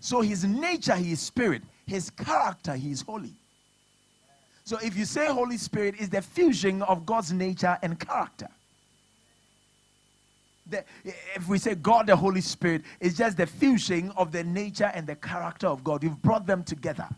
So 0.00 0.20
his 0.20 0.44
nature, 0.44 0.96
he 0.96 1.12
is 1.12 1.20
spirit. 1.20 1.62
His 1.86 2.10
character, 2.10 2.74
he 2.74 2.90
is 2.90 3.02
holy. 3.02 3.34
So 4.64 4.78
if 4.82 4.96
you 4.96 5.04
say 5.04 5.26
Holy 5.26 5.58
Spirit 5.58 5.96
is 6.00 6.08
the 6.08 6.22
fusion 6.22 6.82
of 6.82 7.04
God's 7.04 7.32
nature 7.32 7.78
and 7.82 7.98
character. 8.00 8.48
The, 10.70 10.84
if 11.04 11.46
we 11.48 11.58
say 11.58 11.74
God 11.74 12.06
the 12.06 12.16
Holy 12.16 12.40
Spirit, 12.40 12.82
it's 13.00 13.16
just 13.16 13.36
the 13.36 13.46
fusing 13.46 14.10
of 14.12 14.32
the 14.32 14.42
nature 14.42 14.90
and 14.94 15.06
the 15.06 15.16
character 15.16 15.66
of 15.66 15.84
God. 15.84 16.02
You've 16.02 16.22
brought 16.22 16.46
them 16.46 16.64
together. 16.64 17.08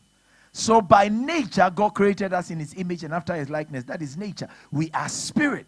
So, 0.52 0.80
by 0.80 1.08
nature, 1.08 1.70
God 1.72 1.90
created 1.90 2.32
us 2.32 2.50
in 2.50 2.58
His 2.58 2.74
image 2.76 3.04
and 3.04 3.12
after 3.12 3.34
His 3.34 3.50
likeness. 3.50 3.84
That 3.84 4.02
is 4.02 4.16
nature. 4.16 4.48
We 4.72 4.90
are 4.92 5.08
spirit. 5.08 5.66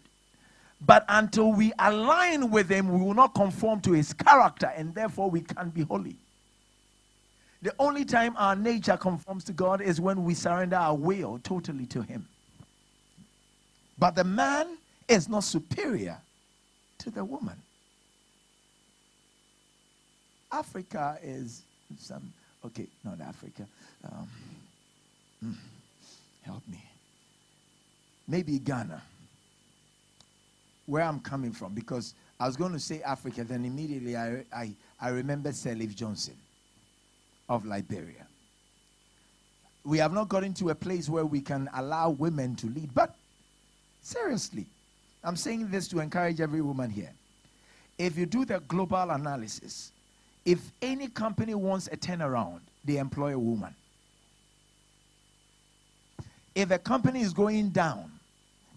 But 0.85 1.05
until 1.07 1.53
we 1.53 1.71
align 1.79 2.49
with 2.49 2.69
Him, 2.69 2.89
we 2.89 2.99
will 2.99 3.13
not 3.13 3.35
conform 3.35 3.81
to 3.81 3.91
His 3.91 4.13
character, 4.13 4.71
and 4.75 4.93
therefore 4.95 5.29
we 5.29 5.41
can't 5.41 5.73
be 5.73 5.83
holy. 5.83 6.15
The 7.61 7.73
only 7.77 8.05
time 8.05 8.35
our 8.37 8.55
nature 8.55 8.97
conforms 8.97 9.43
to 9.45 9.53
God 9.53 9.81
is 9.81 10.01
when 10.01 10.23
we 10.23 10.33
surrender 10.33 10.77
our 10.77 10.95
will 10.95 11.39
totally 11.43 11.85
to 11.87 12.01
Him. 12.01 12.27
But 13.97 14.15
the 14.15 14.23
man 14.23 14.77
is 15.07 15.27
not 15.29 15.43
superior 15.43 16.17
to 16.99 17.09
the 17.09 17.23
woman. 17.23 17.55
Africa 20.51 21.17
is 21.21 21.63
some, 21.97 22.33
okay, 22.65 22.87
not 23.03 23.19
Africa. 23.21 23.65
Um, 24.05 24.27
Mm. 25.43 25.55
Help 26.43 26.67
me. 26.67 26.83
Maybe 28.27 28.59
Ghana, 28.59 29.01
where 30.85 31.03
I'm 31.03 31.19
coming 31.19 31.51
from, 31.51 31.73
because 31.73 32.13
I 32.39 32.47
was 32.47 32.55
going 32.55 32.73
to 32.73 32.79
say 32.79 33.01
Africa, 33.01 33.43
then 33.43 33.65
immediately 33.65 34.15
I, 34.15 34.43
I, 34.53 34.71
I 34.99 35.09
remembered 35.09 35.53
Sirleaf 35.53 35.95
Johnson 35.95 36.35
of 37.47 37.65
Liberia. 37.65 38.25
We 39.83 39.97
have 39.97 40.13
not 40.13 40.29
gotten 40.29 40.53
to 40.55 40.69
a 40.69 40.75
place 40.75 41.09
where 41.09 41.25
we 41.25 41.41
can 41.41 41.69
allow 41.73 42.09
women 42.09 42.55
to 42.57 42.67
lead, 42.67 42.93
but 42.93 43.15
seriously, 44.01 44.65
I'm 45.23 45.35
saying 45.35 45.69
this 45.71 45.87
to 45.89 45.99
encourage 45.99 46.41
every 46.41 46.61
woman 46.61 46.89
here. 46.89 47.11
If 47.97 48.17
you 48.17 48.25
do 48.25 48.45
the 48.45 48.59
global 48.59 49.09
analysis, 49.09 49.91
if 50.51 50.71
any 50.81 51.07
company 51.07 51.55
wants 51.55 51.87
a 51.91 51.97
turnaround, 51.97 52.59
they 52.85 52.97
employ 52.97 53.33
a 53.33 53.39
woman 53.39 53.73
if 56.55 56.71
a 56.71 56.77
company 56.77 57.21
is 57.21 57.33
going 57.33 57.69
down 57.69 58.11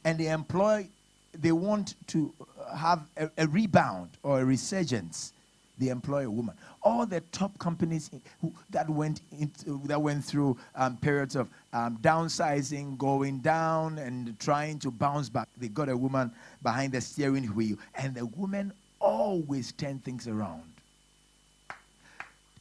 and 0.04 0.18
they 0.18 0.28
employ, 0.28 0.86
they 1.34 1.52
want 1.52 1.94
to 2.06 2.32
have 2.76 3.02
a, 3.16 3.28
a 3.38 3.46
rebound 3.48 4.10
or 4.22 4.40
a 4.40 4.44
resurgence, 4.44 5.32
they 5.78 5.88
employ 5.88 6.26
a 6.26 6.30
woman. 6.30 6.54
All 6.82 7.06
the 7.06 7.20
top 7.32 7.56
companies 7.58 8.10
who, 8.40 8.52
that 8.70 8.88
went 8.88 9.20
into, 9.40 9.80
that 9.86 10.00
went 10.00 10.24
through 10.24 10.56
um, 10.76 10.96
periods 10.98 11.34
of 11.34 11.48
um, 11.72 11.98
downsizing, 11.98 12.98
going 12.98 13.38
down, 13.38 13.98
and 13.98 14.38
trying 14.38 14.78
to 14.80 14.90
bounce 14.90 15.28
back, 15.28 15.48
they 15.56 15.68
got 15.68 15.88
a 15.88 15.96
woman 15.96 16.30
behind 16.62 16.92
the 16.92 17.00
steering 17.00 17.46
wheel, 17.46 17.76
and 17.96 18.14
the 18.14 18.26
woman 18.26 18.72
always 19.00 19.72
turn 19.72 19.98
things 20.00 20.28
around. 20.28 20.71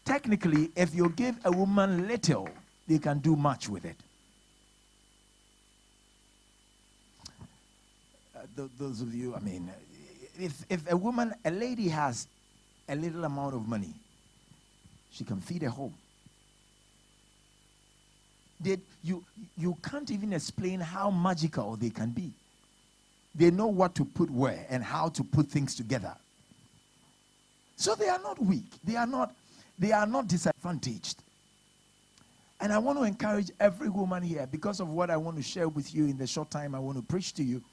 Technically, 0.06 0.72
if 0.76 0.94
you 0.96 1.10
give 1.10 1.36
a 1.46 1.52
woman 1.52 2.08
little, 2.08 2.50
they 2.88 2.98
can 2.98 3.20
do 3.20 3.36
much 3.36 3.70
with 3.70 3.86
it. 3.86 3.96
Uh, 8.36 8.40
th- 8.56 8.70
those 8.80 9.02
of 9.02 9.14
you, 9.14 9.36
I 9.36 9.40
mean, 9.40 9.70
if, 10.40 10.66
if 10.70 10.92
a 10.92 10.98
woman, 10.98 11.34
a 11.46 11.52
lady 11.52 11.88
has 11.90 12.28
a 12.90 12.96
little 12.96 13.24
amount 13.26 13.56
of 13.56 13.68
money, 13.68 13.94
she 15.12 15.24
can 15.24 15.40
feed 15.40 15.64
a 15.64 15.70
home. 15.70 15.94
You, 19.04 19.24
you 19.58 19.76
can't 19.84 20.12
even 20.12 20.34
explain 20.34 20.80
how 20.80 21.10
magical 21.10 21.76
they 21.76 21.90
can 21.90 22.12
be. 22.12 22.32
They 23.34 23.50
know 23.50 23.68
what 23.68 23.96
to 23.96 24.06
put 24.06 24.30
where 24.30 24.66
and 24.70 24.84
how 24.84 25.10
to 25.10 25.24
put 25.24 25.48
things 25.48 25.76
together. 25.76 26.16
So 27.78 27.96
they 27.96 28.10
are 28.10 28.20
not 28.20 28.38
weak. 28.40 28.66
They 28.84 28.96
are 28.96 29.08
not, 29.08 29.34
they 29.82 29.92
are 29.92 30.06
not 30.06 30.28
disadvantaged. 30.28 31.24
And 32.62 32.72
I 32.72 32.78
want 32.78 33.00
to 33.00 33.04
encourage 33.04 33.50
every 33.60 33.90
woman 33.90 34.22
here, 34.22 34.48
because 34.50 34.80
of 34.80 34.90
what 34.90 35.10
I 35.10 35.18
want 35.18 35.38
to 35.38 35.44
share 35.44 35.68
with 35.68 35.96
you 35.96 36.06
in 36.06 36.20
the 36.20 36.28
short 36.28 36.52
time 36.52 36.76
I 36.76 36.80
want 36.80 36.98
to 36.98 37.04
preach 37.04 37.34
to 37.34 37.44
you, 37.44 37.64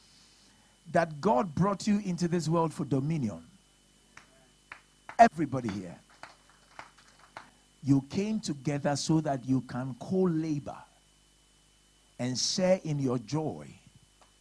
that 0.93 1.21
God 1.21 1.55
brought 1.55 1.87
you 1.87 2.01
into 2.07 2.27
this 2.27 2.49
world 2.49 2.73
for 2.73 2.87
dominion. 2.87 3.45
Everybody 5.19 5.69
here. 5.69 5.97
You 7.85 8.03
came 8.09 8.41
together 8.41 8.97
so 8.97 9.21
that 9.21 9.45
you 9.45 9.61
can 9.61 9.95
co 10.01 10.23
labor 10.23 10.79
and 12.19 12.39
share 12.39 12.81
in 12.85 12.99
your 12.99 13.19
joy 13.19 13.67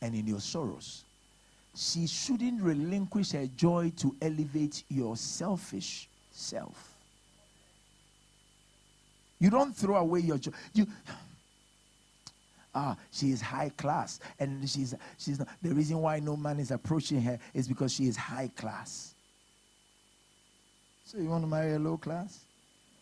and 0.02 0.16
in 0.16 0.26
your 0.26 0.40
sorrows. 0.40 1.04
She 1.76 2.08
shouldn't 2.08 2.62
relinquish 2.62 3.34
her 3.34 3.46
joy 3.58 3.92
to 3.98 4.16
elevate 4.22 4.84
your 4.88 5.18
selfish 5.18 6.08
self. 6.32 6.97
You 9.40 9.50
don't 9.50 9.76
throw 9.76 9.96
away 9.96 10.22
your 10.22 10.38
joy. 10.38 10.52
You 10.74 10.88
ah, 12.74 12.96
she 13.12 13.32
is 13.32 13.42
high 13.42 13.70
class, 13.78 14.20
and 14.40 14.68
she's 14.70 14.96
she's 15.18 15.40
not, 15.40 15.48
the 15.62 15.74
reason 15.74 16.00
why 16.00 16.20
no 16.20 16.36
man 16.38 16.60
is 16.60 16.72
approaching 16.72 17.22
her 17.22 17.40
is 17.54 17.68
because 17.68 17.94
she 17.94 18.08
is 18.08 18.18
high 18.18 18.50
class. 18.56 19.14
So 21.04 21.18
you 21.18 21.30
want 21.30 21.44
to 21.44 21.48
marry 21.48 21.74
a 21.74 21.80
low 21.80 21.98
class? 21.98 22.40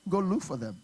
Go 0.07 0.19
look 0.19 0.43
for 0.43 0.57
them. 0.57 0.79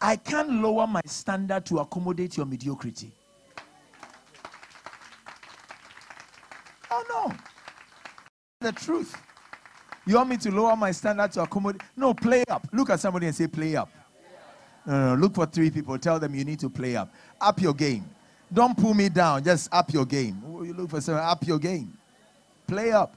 I 0.00 0.16
can't 0.16 0.62
lower 0.62 0.86
my 0.86 1.02
standard 1.04 1.66
to 1.66 1.78
accommodate 1.78 2.36
your 2.36 2.46
mediocrity. 2.46 3.12
Oh 6.90 7.04
no. 7.08 7.36
The 8.60 8.72
truth. 8.72 9.14
You 10.10 10.16
want 10.16 10.28
me 10.28 10.36
to 10.38 10.50
lower 10.50 10.74
my 10.74 10.90
standard 10.90 11.30
to 11.34 11.42
accommodate? 11.42 11.82
No, 11.96 12.12
play 12.12 12.42
up. 12.48 12.66
Look 12.72 12.90
at 12.90 12.98
somebody 12.98 13.26
and 13.26 13.34
say, 13.34 13.46
play 13.46 13.76
up. 13.76 13.88
No, 14.84 14.92
no, 14.92 15.14
no. 15.14 15.20
Look 15.20 15.36
for 15.36 15.46
three 15.46 15.70
people. 15.70 15.96
Tell 16.00 16.18
them 16.18 16.34
you 16.34 16.44
need 16.44 16.58
to 16.58 16.68
play 16.68 16.96
up. 16.96 17.14
Up 17.40 17.62
your 17.62 17.72
game. 17.72 18.04
Don't 18.52 18.76
pull 18.76 18.92
me 18.92 19.08
down. 19.08 19.44
Just 19.44 19.72
up 19.72 19.92
your 19.92 20.04
game. 20.04 20.42
You 20.64 20.74
look 20.74 20.90
for 20.90 21.00
someone, 21.00 21.22
up 21.22 21.46
your 21.46 21.60
game. 21.60 21.96
Play 22.66 22.90
up. 22.90 23.14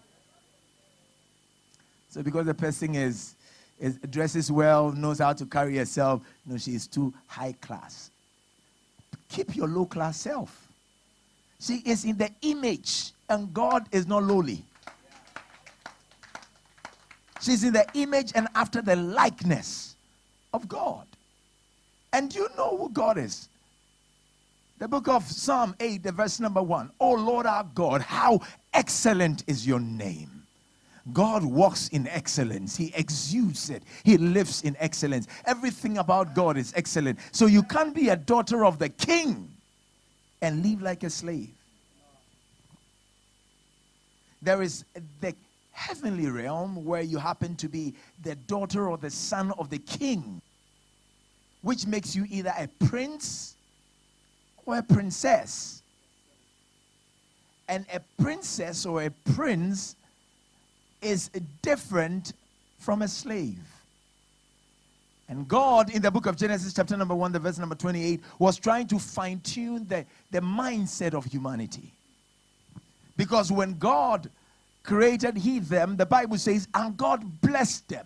So 2.09 2.21
because 2.21 2.45
the 2.45 2.53
person 2.53 2.93
is, 2.93 3.33
is 3.79 3.97
dresses 4.11 4.51
well, 4.51 4.91
knows 4.91 5.17
how 5.17 5.33
to 5.33 5.47
carry 5.47 5.77
herself, 5.77 6.21
no, 6.45 6.59
she 6.59 6.75
is 6.75 6.85
too 6.85 7.11
high 7.25 7.53
class. 7.53 8.11
Keep 9.29 9.55
your 9.55 9.67
low 9.67 9.87
class 9.87 10.19
self. 10.19 10.67
She 11.59 11.81
is 11.87 12.05
in 12.05 12.19
the 12.19 12.29
image, 12.43 13.13
and 13.27 13.51
God 13.51 13.87
is 13.91 14.05
not 14.05 14.21
lowly. 14.21 14.63
She's 17.43 17.65
in 17.65 17.73
the 17.73 17.85
image 17.93 18.31
and 18.35 18.47
after 18.55 18.81
the 18.81 18.95
likeness 18.95 19.97
of 20.53 20.69
God. 20.69 21.05
And 22.13 22.33
you 22.33 22.47
know 22.55 22.77
who 22.77 22.89
God 22.89 23.17
is. 23.17 23.49
The 24.79 24.87
book 24.87 25.09
of 25.09 25.23
Psalm 25.23 25.75
8, 25.77 26.03
the 26.03 26.13
verse 26.13 26.39
number 26.39 26.63
1. 26.63 26.91
Oh 27.01 27.13
Lord 27.13 27.45
our 27.45 27.65
God, 27.75 28.01
how 28.01 28.39
excellent 28.73 29.43
is 29.47 29.67
your 29.67 29.81
name. 29.81 30.43
God 31.11 31.43
walks 31.43 31.89
in 31.89 32.07
excellence. 32.07 32.77
He 32.77 32.93
exudes 32.95 33.69
it. 33.69 33.83
He 34.05 34.17
lives 34.17 34.61
in 34.61 34.77
excellence. 34.79 35.27
Everything 35.45 35.97
about 35.97 36.33
God 36.33 36.55
is 36.55 36.71
excellent. 36.77 37.19
So 37.33 37.45
you 37.45 37.63
can't 37.63 37.93
be 37.93 38.07
a 38.07 38.15
daughter 38.15 38.63
of 38.63 38.79
the 38.79 38.87
king 38.87 39.49
and 40.41 40.63
live 40.63 40.81
like 40.81 41.03
a 41.03 41.09
slave. 41.09 41.51
There 44.41 44.61
is 44.61 44.85
the 45.19 45.35
heavenly 45.73 46.29
realm 46.29 46.85
where 46.85 47.01
you 47.01 47.17
happen 47.17 47.55
to 47.57 47.67
be 47.67 47.93
the 48.21 48.35
daughter 48.35 48.87
or 48.87 48.97
the 48.97 49.09
son 49.09 49.51
of 49.57 49.69
the 49.69 49.79
king, 49.79 50.41
which 51.61 51.85
makes 51.85 52.15
you 52.15 52.25
either 52.29 52.53
a 52.57 52.67
prince 52.85 53.55
or 54.65 54.77
a 54.77 54.83
princess. 54.83 55.81
And 57.67 57.85
a 57.93 57.99
princess 58.21 58.85
or 58.85 59.03
a 59.03 59.09
prince 59.33 59.95
is 61.01 61.29
different 61.61 62.33
from 62.79 63.01
a 63.01 63.07
slave. 63.07 63.59
And 65.29 65.47
God, 65.47 65.89
in 65.89 66.01
the 66.01 66.11
book 66.11 66.25
of 66.25 66.35
Genesis, 66.35 66.73
chapter 66.73 66.95
number 66.97 67.15
1, 67.15 67.31
the 67.31 67.39
verse 67.39 67.57
number 67.57 67.75
28, 67.75 68.21
was 68.39 68.57
trying 68.57 68.87
to 68.87 68.99
fine 68.99 69.39
tune 69.39 69.87
the, 69.87 70.05
the 70.31 70.41
mindset 70.41 71.13
of 71.13 71.25
humanity. 71.25 71.91
Because 73.15 73.51
when 73.51 73.77
God 73.77 74.29
created 74.83 75.37
he 75.37 75.59
them, 75.59 75.95
the 75.95 76.05
Bible 76.05 76.37
says, 76.37 76.67
and 76.73 76.95
God 76.97 77.23
blessed 77.41 77.87
them. 77.87 78.05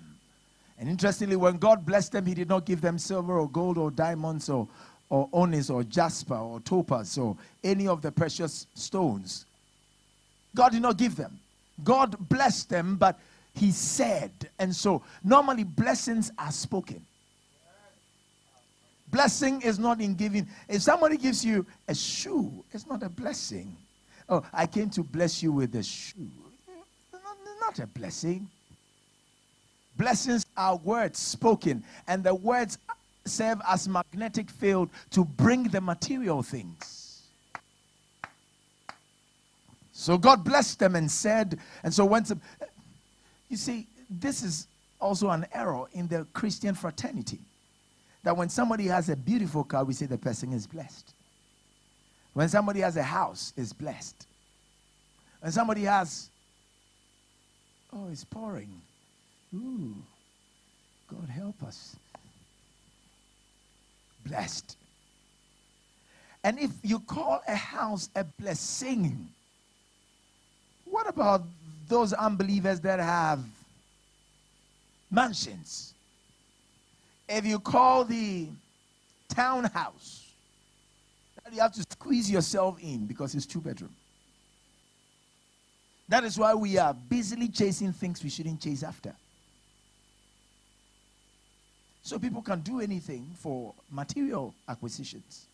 And 0.80 0.88
interestingly, 0.88 1.36
when 1.36 1.58
God 1.58 1.86
blessed 1.86 2.12
them, 2.12 2.26
he 2.26 2.36
did 2.36 2.48
not 2.48 2.66
give 2.66 2.82
them 2.82 3.00
silver 3.00 3.40
or 3.40 3.50
gold 3.50 3.80
or 3.80 3.90
diamonds 3.90 4.48
or, 4.48 4.68
or 5.10 5.28
onyx 5.34 5.72
or 5.72 5.84
jasper 5.84 6.36
or 6.36 6.60
topaz 6.60 7.18
or 7.18 7.36
any 7.64 7.88
of 7.88 8.04
the 8.04 8.12
precious 8.12 8.68
stones. 8.76 9.46
God 10.56 10.72
did 10.72 10.84
not 10.84 10.98
give 10.98 11.16
them. 11.16 11.40
God 11.84 12.16
blessed 12.30 12.70
them, 12.70 12.96
but 12.96 13.20
he 13.56 13.72
said. 13.72 14.32
And 14.60 14.76
so 14.76 15.02
normally 15.24 15.64
blessings 15.64 16.32
are 16.38 16.52
spoken. 16.52 17.04
Blessing 19.10 19.62
is 19.62 19.80
not 19.80 20.00
in 20.00 20.14
giving. 20.14 20.48
If 20.68 20.84
somebody 20.84 21.18
gives 21.18 21.44
you 21.44 21.66
a 21.88 21.96
shoe, 21.96 22.52
it's 22.72 22.86
not 22.86 23.02
a 23.02 23.10
blessing. 23.10 23.76
Oh, 24.30 24.46
I 24.54 24.68
came 24.68 24.90
to 24.92 25.02
bless 25.02 25.42
you 25.42 25.54
with 25.54 25.74
a 25.76 25.84
shoe 25.84 26.28
not 27.68 27.80
a 27.80 27.88
blessing. 27.88 28.48
Blessings 29.98 30.46
are 30.56 30.78
words 30.78 31.20
spoken, 31.20 31.84
and 32.08 32.24
the 32.24 32.34
words 32.34 32.78
serve 33.26 33.60
as 33.68 33.90
magnetic 33.90 34.50
field 34.50 34.90
to 35.12 35.26
bring 35.26 35.64
the 35.64 35.82
material 35.82 36.42
things. 36.42 37.24
So 39.92 40.18
God 40.18 40.46
blessed 40.46 40.80
them 40.80 40.96
and 40.96 41.12
said, 41.12 41.60
and 41.84 41.94
so 41.94 42.06
once, 42.06 42.32
you 43.50 43.58
see, 43.58 43.88
this 44.10 44.44
is 44.44 44.68
also 45.02 45.30
an 45.30 45.46
error 45.54 45.86
in 45.92 46.08
the 46.08 46.26
Christian 46.34 46.74
fraternity. 46.74 47.40
That 48.24 48.38
when 48.38 48.48
somebody 48.48 48.86
has 48.86 49.10
a 49.10 49.16
beautiful 49.16 49.66
car, 49.66 49.84
we 49.84 49.94
say 49.94 50.06
the 50.06 50.18
person 50.18 50.54
is 50.54 50.68
blessed. 50.68 51.14
When 52.34 52.48
somebody 52.48 52.80
has 52.80 52.96
a 52.96 53.04
house, 53.04 53.52
is 53.58 53.74
blessed. 53.74 54.26
When 55.42 55.52
somebody 55.52 55.84
has 55.84 56.30
Oh, 57.94 58.08
it's 58.12 58.24
pouring. 58.24 58.82
Ooh, 59.56 59.96
God 61.10 61.30
help 61.30 61.62
us. 61.64 61.96
Blessed. 64.26 64.76
And 66.44 66.60
if 66.60 66.72
you 66.84 67.00
call 67.00 67.42
a 67.48 67.56
house 67.56 68.10
a 68.16 68.24
blessing, 68.24 69.28
what 70.86 71.08
about 71.08 71.44
those 71.88 72.14
unbelievers 72.14 72.80
that 72.82 73.00
have 73.00 73.40
mansions? 75.10 75.94
If 77.30 77.46
you 77.46 77.60
call 77.60 78.06
the 78.06 78.48
townhouse, 79.30 80.26
you 81.52 81.62
have 81.62 81.74
to 81.74 81.82
squeeze 81.82 82.30
yourself 82.30 82.82
in 82.82 83.06
because 83.06 83.34
it's 83.36 83.46
two 83.46 83.62
bedroom. 83.62 83.94
That 86.10 86.24
is 86.24 86.38
why 86.38 86.54
we 86.54 86.78
are 86.78 86.94
busily 86.94 87.50
chasing 87.50 87.92
things 87.92 88.24
we 88.24 88.30
shouldn't 88.30 88.62
chase 88.62 88.84
after. 88.84 89.14
So 92.02 92.18
people 92.18 92.42
can 92.42 92.62
do 92.62 92.80
anything 92.80 93.30
for 93.36 93.74
material 93.92 94.54
acquisitions. 94.70 95.46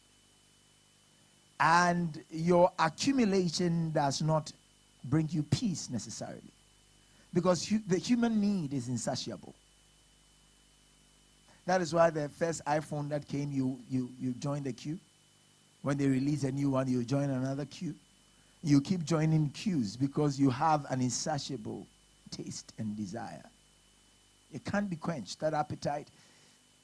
And 1.60 2.24
your 2.30 2.72
accumulation 2.78 3.92
does 3.92 4.22
not 4.22 4.52
bring 5.06 5.28
you 5.32 5.42
peace 5.42 5.90
necessarily. 5.90 6.42
Because 7.34 7.68
hu- 7.68 7.82
the 7.88 7.98
human 7.98 8.40
need 8.40 8.74
is 8.74 8.90
insatiable. 8.90 9.56
That 11.66 11.82
is 11.82 11.94
why 11.94 12.12
the 12.12 12.30
first 12.30 12.64
iPhone 12.66 13.10
that 13.10 13.28
came, 13.28 13.52
you, 13.52 13.80
you, 13.90 14.10
you 14.22 14.34
join 14.34 14.62
the 14.62 14.74
queue. 14.74 15.00
When 15.82 15.98
they 15.98 16.08
release 16.08 16.44
a 16.44 16.52
new 16.52 16.72
one, 16.72 16.88
you 16.88 17.04
join 17.04 17.30
another 17.32 17.66
queue 17.66 17.96
you 18.64 18.80
keep 18.80 19.04
joining 19.04 19.50
queues 19.50 19.98
because 19.98 20.40
you 20.40 20.50
have 20.50 20.86
an 20.90 21.02
insatiable 21.02 21.86
taste 22.32 22.74
and 22.78 22.96
desire. 22.96 23.44
It 24.54 24.64
can't 24.64 24.90
be 24.90 24.96
quenched. 24.96 25.42
That 25.42 25.54
appetite, 25.54 26.08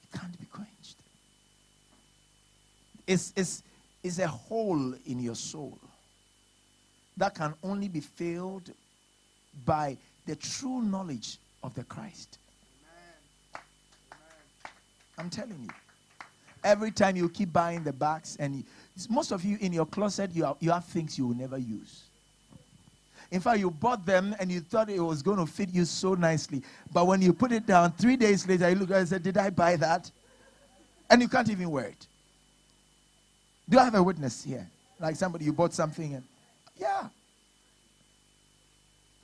it 0.02 0.18
can't 0.18 0.38
be 0.38 0.46
quenched. 0.46 0.96
It's, 3.06 3.32
it's, 3.34 3.62
it's 4.02 4.18
a 4.18 4.28
hole 4.28 4.94
in 5.06 5.20
your 5.20 5.34
soul 5.34 5.78
that 7.16 7.34
can 7.34 7.54
only 7.62 7.88
be 7.88 8.00
filled 8.00 8.70
by 9.64 9.96
the 10.26 10.36
true 10.36 10.82
knowledge 10.82 11.38
of 11.62 11.74
the 11.74 11.84
Christ. 11.84 12.38
Amen. 13.54 13.62
Amen. 14.12 14.72
I'm 15.18 15.30
telling 15.30 15.60
you. 15.62 15.70
Every 16.62 16.90
time 16.90 17.16
you 17.16 17.28
keep 17.30 17.52
buying 17.52 17.84
the 17.84 17.92
bags, 17.92 18.36
and 18.38 18.64
most 19.08 19.32
of 19.32 19.44
you 19.44 19.56
in 19.60 19.72
your 19.72 19.86
closet, 19.86 20.30
you, 20.34 20.44
have, 20.44 20.56
you 20.60 20.70
have 20.70 20.84
things 20.84 21.16
you 21.18 21.28
will 21.28 21.36
never 21.36 21.58
use. 21.58 22.02
In 23.30 23.40
fact, 23.40 23.60
you 23.60 23.70
bought 23.70 24.04
them 24.04 24.34
and 24.40 24.50
you 24.50 24.60
thought 24.60 24.90
it 24.90 25.00
was 25.00 25.22
going 25.22 25.38
to 25.38 25.46
fit 25.46 25.68
you 25.70 25.84
so 25.84 26.14
nicely. 26.14 26.62
But 26.92 27.06
when 27.06 27.22
you 27.22 27.32
put 27.32 27.52
it 27.52 27.64
down, 27.64 27.92
three 27.92 28.16
days 28.16 28.46
later, 28.46 28.68
you 28.68 28.74
look 28.74 28.90
and 28.90 29.08
said, 29.08 29.22
Did 29.22 29.38
I 29.38 29.50
buy 29.50 29.76
that? 29.76 30.10
And 31.08 31.22
you 31.22 31.28
can't 31.28 31.48
even 31.48 31.70
wear 31.70 31.86
it. 31.86 32.06
Do 33.68 33.78
I 33.78 33.84
have 33.84 33.94
a 33.94 34.02
witness 34.02 34.42
here? 34.42 34.66
Like 34.98 35.16
somebody, 35.16 35.44
you 35.44 35.52
bought 35.52 35.72
something 35.72 36.14
and, 36.14 36.24
yeah. 36.76 37.08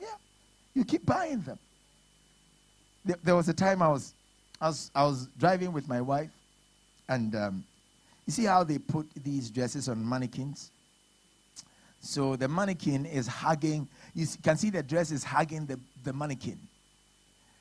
Yeah. 0.01 0.07
You 0.75 0.85
keep 0.85 1.05
buying 1.05 1.41
them. 1.41 1.59
There, 3.05 3.17
there 3.25 3.37
was 3.37 3.49
a 3.49 3.55
time 3.55 3.83
I 3.83 3.89
was, 3.89 4.15
I 4.61 4.69
was, 4.69 4.91
I 4.95 5.05
was 5.05 5.29
driving 5.39 5.73
with 5.73 5.89
my 5.89 6.01
wife, 6.01 6.31
and 7.09 7.35
um, 7.35 7.65
you 8.27 8.33
see 8.33 8.45
how 8.45 8.65
they 8.65 8.79
put 8.79 9.09
these 9.23 9.51
dresses 9.51 9.89
on 9.89 10.07
mannequins? 10.07 10.71
So 12.01 12.37
the 12.37 12.49
mannequin 12.49 13.07
is 13.07 13.27
hugging, 13.27 13.89
you 14.15 14.27
can 14.43 14.57
see 14.57 14.71
the 14.71 14.83
dress 14.83 15.11
is 15.11 15.25
hugging 15.25 15.67
the, 15.67 15.79
the 16.05 16.13
mannequin. 16.13 16.59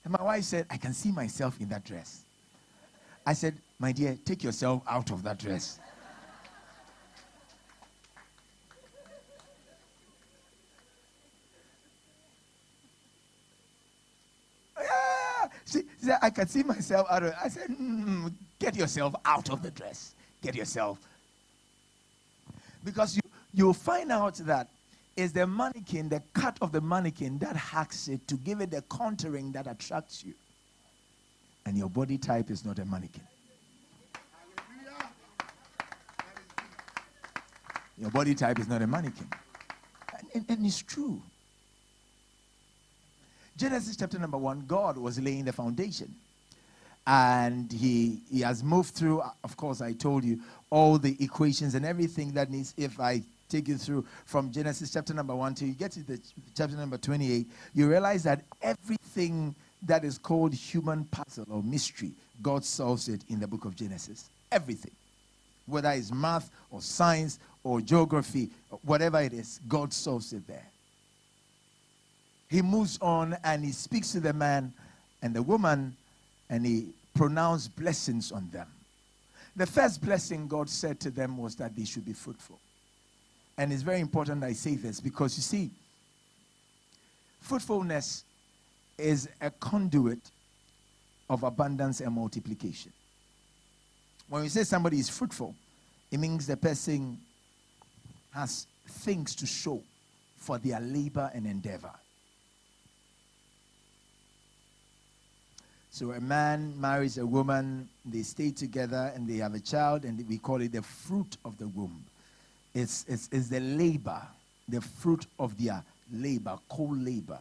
And 0.03 0.11
my 0.11 0.23
wife 0.23 0.43
said, 0.43 0.67
I 0.69 0.77
can 0.77 0.93
see 0.93 1.11
myself 1.11 1.59
in 1.59 1.69
that 1.69 1.83
dress. 1.83 2.21
I 3.25 3.33
said, 3.33 3.55
My 3.79 3.91
dear, 3.91 4.17
take 4.23 4.43
yourself 4.43 4.83
out 4.87 5.11
of 5.11 5.23
that 5.23 5.39
dress. 5.39 5.79
She 15.65 15.81
said, 15.97 16.19
I 16.21 16.29
can 16.29 16.47
see 16.47 16.63
myself 16.63 17.07
out 17.09 17.23
of 17.23 17.29
it. 17.29 17.35
I 17.43 17.49
said, 17.49 17.69
mm, 17.69 18.31
get 18.59 18.75
yourself 18.75 19.15
out 19.25 19.49
of 19.49 19.63
the 19.63 19.71
dress. 19.71 20.14
Get 20.45 20.53
yourself. 20.53 20.99
Because 22.83 23.15
you, 23.15 23.23
you'll 23.51 23.73
find 23.73 24.11
out 24.11 24.35
that 24.35 24.69
it's 25.17 25.33
the 25.33 25.47
mannequin, 25.47 26.07
the 26.07 26.21
cut 26.33 26.55
of 26.61 26.71
the 26.71 26.81
mannequin 26.81 27.39
that 27.39 27.55
hacks 27.55 28.07
it 28.07 28.27
to 28.27 28.35
give 28.35 28.61
it 28.61 28.69
the 28.69 28.83
contouring 28.83 29.51
that 29.53 29.65
attracts 29.65 30.23
you. 30.23 30.35
And 31.65 31.75
your 31.75 31.89
body 31.89 32.19
type 32.19 32.51
is 32.51 32.63
not 32.63 32.77
a 32.77 32.85
mannequin. 32.85 33.23
Your 37.97 38.11
body 38.11 38.35
type 38.35 38.59
is 38.59 38.67
not 38.67 38.83
a 38.83 38.87
mannequin. 38.87 39.27
And, 40.15 40.27
and, 40.35 40.45
and 40.47 40.65
it's 40.67 40.83
true. 40.83 41.23
Genesis 43.57 43.95
chapter 43.95 44.19
number 44.19 44.37
one, 44.37 44.63
God 44.67 44.95
was 44.95 45.19
laying 45.19 45.45
the 45.45 45.53
foundation. 45.53 46.13
And 47.07 47.71
he, 47.71 48.21
he 48.31 48.41
has 48.41 48.63
moved 48.63 48.95
through, 48.95 49.21
of 49.43 49.57
course, 49.57 49.81
I 49.81 49.93
told 49.93 50.23
you, 50.23 50.39
all 50.71 50.97
the 50.97 51.15
equations 51.23 51.75
and 51.75 51.85
everything 51.85 52.31
that 52.33 52.49
needs, 52.49 52.73
if 52.77 52.99
I 52.99 53.21
take 53.47 53.67
you 53.67 53.77
through 53.77 54.05
from 54.25 54.51
Genesis 54.51 54.91
chapter 54.91 55.13
number 55.13 55.35
one 55.35 55.53
till 55.53 55.67
you 55.67 55.75
get 55.75 55.91
to 55.91 56.03
the 56.03 56.19
chapter 56.57 56.75
number 56.75 56.97
28, 56.97 57.45
you 57.75 57.87
realize 57.87 58.23
that 58.23 58.41
everything 58.61 59.53
that 59.83 60.03
is 60.03 60.17
called 60.17 60.53
human 60.53 61.05
puzzle 61.05 61.45
or 61.51 61.61
mystery, 61.61 62.11
God 62.41 62.65
solves 62.65 63.07
it 63.07 63.21
in 63.29 63.39
the 63.39 63.47
book 63.47 63.65
of 63.65 63.75
Genesis. 63.75 64.29
Everything. 64.51 64.91
Whether 65.67 65.91
it's 65.91 66.11
math 66.11 66.49
or 66.71 66.81
science 66.81 67.37
or 67.63 67.81
geography, 67.81 68.49
whatever 68.83 69.21
it 69.21 69.33
is, 69.33 69.59
God 69.67 69.93
solves 69.93 70.33
it 70.33 70.47
there 70.47 70.65
he 72.49 72.61
moves 72.61 72.97
on 73.01 73.35
and 73.43 73.63
he 73.63 73.71
speaks 73.71 74.11
to 74.11 74.19
the 74.19 74.33
man 74.33 74.73
and 75.21 75.33
the 75.33 75.41
woman 75.41 75.95
and 76.49 76.65
he 76.65 76.87
pronounced 77.13 77.75
blessings 77.75 78.31
on 78.31 78.49
them. 78.51 78.67
The 79.55 79.65
first 79.65 80.01
blessing 80.03 80.47
God 80.47 80.69
said 80.69 80.99
to 81.01 81.09
them 81.09 81.37
was 81.37 81.55
that 81.55 81.75
they 81.75 81.85
should 81.85 82.05
be 82.05 82.13
fruitful. 82.13 82.59
And 83.57 83.71
it's 83.71 83.83
very 83.83 84.01
important 84.01 84.43
I 84.43 84.53
say 84.53 84.75
this 84.75 84.99
because 84.99 85.37
you 85.37 85.43
see, 85.43 85.71
fruitfulness 87.39 88.23
is 88.97 89.29
a 89.39 89.49
conduit 89.49 90.19
of 91.29 91.43
abundance 91.43 92.01
and 92.01 92.13
multiplication. 92.13 92.91
When 94.29 94.41
we 94.41 94.49
say 94.49 94.63
somebody 94.63 94.99
is 94.99 95.09
fruitful, 95.09 95.55
it 96.11 96.19
means 96.19 96.47
the 96.47 96.57
person 96.57 97.17
has 98.33 98.67
things 98.87 99.35
to 99.35 99.45
show 99.45 99.81
for 100.37 100.57
their 100.57 100.79
labor 100.79 101.31
and 101.33 101.45
endeavor. 101.45 101.91
So 105.95 106.11
a 106.11 106.19
man 106.19 106.73
marries 106.77 107.17
a 107.19 107.25
woman, 107.25 107.87
they 108.03 108.23
stay 108.23 108.51
together, 108.51 109.13
and 109.15 109.25
they 109.25 109.37
have 109.37 109.53
a 109.53 109.61
child, 109.61 110.03
and 110.03 110.27
we 110.27 110.39
call 110.39 110.59
it 110.59 110.73
the 110.73 110.81
fruit 110.81 111.37
of 111.45 111.57
the 111.57 111.69
womb. 111.69 112.03
It's, 112.73 113.05
it's, 113.07 113.29
it's 113.31 113.47
the 113.47 113.61
labor, 113.61 114.21
the 114.67 114.81
fruit 114.81 115.25
of 115.39 115.57
their 115.57 115.81
labor, 116.11 116.59
co 116.67 116.83
labor. 116.83 117.39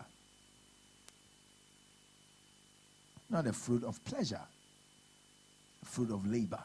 Not 3.29 3.47
the 3.47 3.53
fruit 3.53 3.83
of 3.83 3.99
pleasure, 4.05 4.43
fruit 5.83 6.13
of 6.13 6.25
labor. 6.25 6.63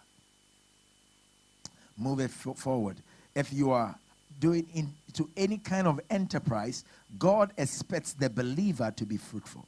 Move 1.97 2.19
it 2.19 2.29
forward. 2.29 2.97
If 3.33 3.51
you 3.51 3.71
are 3.71 3.95
doing 4.39 4.67
into 4.75 5.27
any 5.35 5.57
kind 5.57 5.87
of 5.87 5.99
enterprise, 6.11 6.83
God 7.17 7.49
expects 7.57 8.13
the 8.13 8.29
believer 8.29 8.93
to 8.95 9.05
be 9.07 9.17
fruitful. 9.17 9.65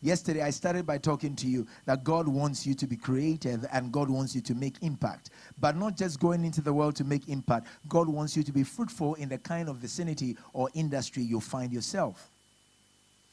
Yesterday, 0.00 0.42
I 0.42 0.50
started 0.50 0.86
by 0.86 0.98
talking 0.98 1.34
to 1.36 1.48
you 1.48 1.66
that 1.86 2.04
God 2.04 2.28
wants 2.28 2.64
you 2.64 2.74
to 2.74 2.86
be 2.86 2.96
creative 2.96 3.66
and 3.72 3.90
God 3.90 4.08
wants 4.08 4.34
you 4.34 4.40
to 4.42 4.54
make 4.54 4.76
impact. 4.82 5.30
But 5.60 5.76
not 5.76 5.96
just 5.96 6.20
going 6.20 6.44
into 6.44 6.60
the 6.60 6.72
world 6.72 6.94
to 6.96 7.04
make 7.04 7.28
impact, 7.28 7.66
God 7.88 8.08
wants 8.08 8.36
you 8.36 8.44
to 8.44 8.52
be 8.52 8.62
fruitful 8.62 9.14
in 9.14 9.28
the 9.28 9.38
kind 9.38 9.68
of 9.68 9.76
vicinity 9.76 10.36
or 10.52 10.70
industry 10.74 11.24
you 11.24 11.40
find 11.40 11.72
yourself. 11.72 12.30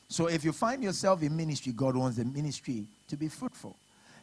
So 0.08 0.28
if 0.28 0.44
you 0.44 0.52
find 0.52 0.84
yourself 0.84 1.22
in 1.22 1.36
ministry, 1.36 1.72
God 1.72 1.96
wants 1.96 2.18
the 2.18 2.26
ministry 2.26 2.86
to 3.10 3.18
be 3.18 3.28
fruitful. 3.28 3.76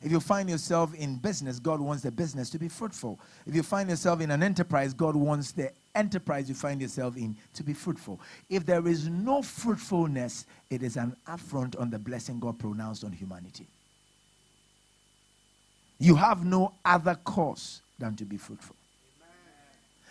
If 0.03 0.11
you 0.11 0.19
find 0.19 0.51
yourself 0.51 0.95
in 0.95 1.17
business, 1.17 1.61
God 1.61 1.81
wants 1.81 2.03
the 2.03 2.11
business 2.11 2.51
to 2.51 2.59
be 2.59 2.69
fruitful. 2.69 3.21
If 3.47 3.55
you 3.55 3.63
find 3.63 3.89
yourself 3.89 4.21
in 4.21 4.31
an 4.33 4.43
enterprise, 4.43 4.93
God 4.93 5.15
wants 5.15 5.53
the 5.53 5.71
enterprise 5.95 6.49
you 6.49 6.55
find 6.55 6.81
yourself 6.81 7.17
in 7.17 7.37
to 7.55 7.63
be 7.63 7.73
fruitful. 7.73 8.21
If 8.51 8.67
there 8.67 8.87
is 8.89 9.09
no 9.09 9.43
fruitfulness, 9.43 10.47
it 10.71 10.83
is 10.83 10.97
an 10.97 11.15
affront 11.27 11.77
on 11.77 11.91
the 11.91 11.99
blessing 11.99 12.41
God 12.41 12.59
pronounced 12.59 13.05
on 13.05 13.13
humanity. 13.13 13.67
You 16.01 16.17
have 16.17 16.45
no 16.45 16.75
other 16.85 17.15
cause 17.23 17.81
than 17.99 18.17
to 18.17 18.25
be 18.25 18.37
fruitful. 18.37 18.75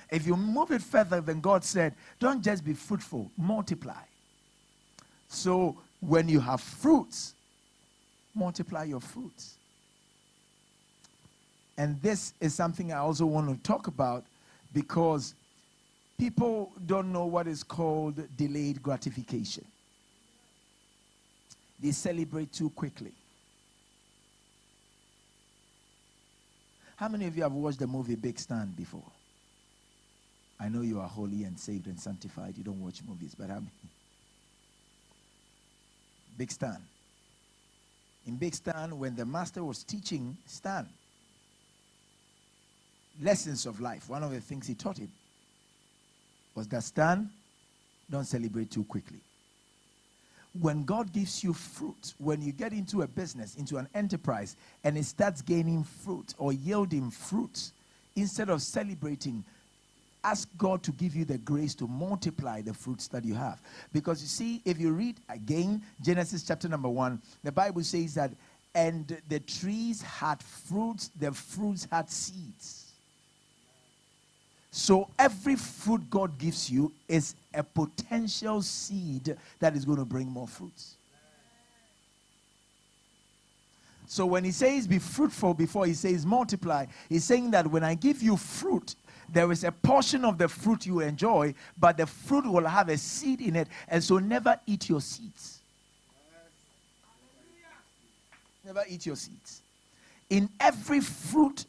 If 0.10 0.26
you 0.26 0.38
move 0.38 0.72
it 0.72 0.82
further, 0.82 1.20
then 1.20 1.42
God 1.42 1.64
said, 1.66 1.96
don't 2.20 2.42
just 2.42 2.64
be 2.64 2.74
fruitful, 2.74 3.30
multiply. 3.38 4.04
So 5.28 5.78
when 6.00 6.30
you 6.30 6.40
have 6.40 6.62
fruits, 6.62 7.34
multiply 8.34 8.84
your 8.86 9.02
fruits. 9.02 9.56
And 11.82 12.00
this 12.00 12.36
is 12.40 12.54
something 12.54 12.94
I 12.94 12.98
also 12.98 13.26
want 13.26 13.50
to 13.50 13.56
talk 13.68 13.88
about 13.88 14.24
because 14.72 15.34
people 16.20 16.72
don't 16.86 17.12
know 17.12 17.26
what 17.26 17.48
is 17.48 17.64
called 17.64 18.22
delayed 18.38 18.84
gratification. 18.84 19.66
They 21.82 21.90
celebrate 21.90 22.54
too 22.54 22.70
quickly. 22.70 23.12
How 26.98 27.08
many 27.08 27.26
of 27.26 27.36
you 27.36 27.42
have 27.42 27.54
watched 27.54 27.80
the 27.80 27.88
movie 27.88 28.14
Big 28.14 28.38
Stan 28.38 28.72
before? 28.78 29.12
I 30.60 30.70
know 30.70 30.82
you 30.82 31.00
are 31.00 31.08
holy 31.08 31.46
and 31.46 31.60
saved 31.60 31.88
and 31.88 32.00
sanctified. 32.00 32.60
You 32.60 32.64
don't 32.64 32.80
watch 32.80 33.02
movies, 33.10 33.36
but 33.36 33.50
I 33.50 33.56
mean, 33.56 33.72
Big 36.38 36.52
Stan. 36.52 36.78
In 38.28 38.36
Big 38.36 38.54
Stan, 38.54 39.00
when 39.00 39.16
the 39.16 39.26
master 39.26 39.64
was 39.64 39.84
teaching 39.84 40.38
Stan, 40.46 40.88
lessons 43.22 43.66
of 43.66 43.80
life, 43.82 44.10
one 44.10 44.24
of 44.24 44.32
the 44.32 44.40
things 44.40 44.68
he 44.68 44.74
taught 44.74 44.98
him 44.98 45.12
was 46.56 46.68
that 46.68 46.84
Stan, 46.84 47.30
don't 48.10 48.26
celebrate 48.26 48.70
too 48.70 48.84
quickly. 48.84 49.20
When 50.60 50.84
God 50.84 51.14
gives 51.14 51.44
you 51.44 51.54
fruit, 51.54 52.14
when 52.18 52.42
you 52.42 52.52
get 52.52 52.74
into 52.74 53.04
a 53.04 53.08
business, 53.08 53.56
into 53.56 53.78
an 53.78 53.88
enterprise, 53.96 54.58
and 54.84 54.98
it 54.98 55.06
starts 55.06 55.42
gaining 55.42 55.84
fruit 55.84 56.34
or 56.38 56.52
yielding 56.52 57.10
fruit, 57.10 57.72
instead 58.18 58.50
of 58.50 58.62
celebrating, 58.62 59.46
ask 60.26 60.50
God 60.58 60.84
to 60.84 60.92
give 60.92 61.16
you 61.16 61.24
the 61.24 61.38
grace 61.38 61.74
to 61.76 61.88
multiply 61.88 62.62
the 62.62 62.74
fruits 62.74 63.08
that 63.08 63.24
you 63.24 63.34
have. 63.34 63.62
Because 63.94 64.22
you 64.22 64.28
see, 64.28 64.62
if 64.66 64.78
you 64.78 64.92
read 64.92 65.16
again 65.30 65.82
Genesis 66.02 66.44
chapter 66.44 66.68
number 66.68 66.90
one, 66.90 67.22
the 67.44 67.52
Bible 67.52 67.84
says 67.84 68.14
that, 68.16 68.32
and 68.76 69.18
the 69.30 69.40
trees 69.40 70.02
had 70.02 70.42
fruits, 70.44 71.12
the 71.20 71.32
fruits 71.32 71.88
had 71.92 72.10
seeds. 72.10 72.81
So 74.72 75.10
every 75.20 75.58
fruit 75.58 76.10
God 76.10 76.38
gives 76.38 76.70
you 76.70 76.94
is 77.10 77.36
a 77.54 77.62
potential 77.62 78.62
seed 78.62 79.36
that 79.60 79.76
is 79.76 79.84
going 79.84 79.98
to 79.98 80.06
bring 80.06 80.28
more 80.28 80.48
fruits. 80.48 80.96
So 84.08 84.26
when 84.26 84.44
he 84.44 84.52
says 84.52 84.88
be 84.88 85.00
fruitful 85.00 85.54
before 85.54 85.86
he 85.86 85.94
says 85.94 86.26
multiply, 86.26 86.86
he's 87.10 87.26
saying 87.26 87.52
that 87.52 87.68
when 87.68 87.84
I 87.84 87.96
give 87.96 88.22
you 88.22 88.38
fruit, 88.38 88.96
there 89.30 89.52
is 89.52 89.64
a 89.64 89.72
portion 89.72 90.26
of 90.26 90.38
the 90.38 90.48
fruit 90.48 90.86
you 90.86 91.00
enjoy, 91.00 91.54
but 91.78 91.98
the 91.98 92.06
fruit 92.06 92.46
will 92.46 92.66
have 92.66 92.90
a 92.90 92.98
seed 92.98 93.40
in 93.40 93.56
it, 93.56 93.68
and 93.88 94.04
so 94.04 94.20
never 94.20 94.60
eat 94.68 94.90
your 94.90 95.00
seeds. 95.00 95.60
Never 98.66 98.84
eat 98.88 99.06
your 99.06 99.16
seeds. 99.16 99.62
In 100.30 100.50
every 100.60 101.00
fruit, 101.00 101.66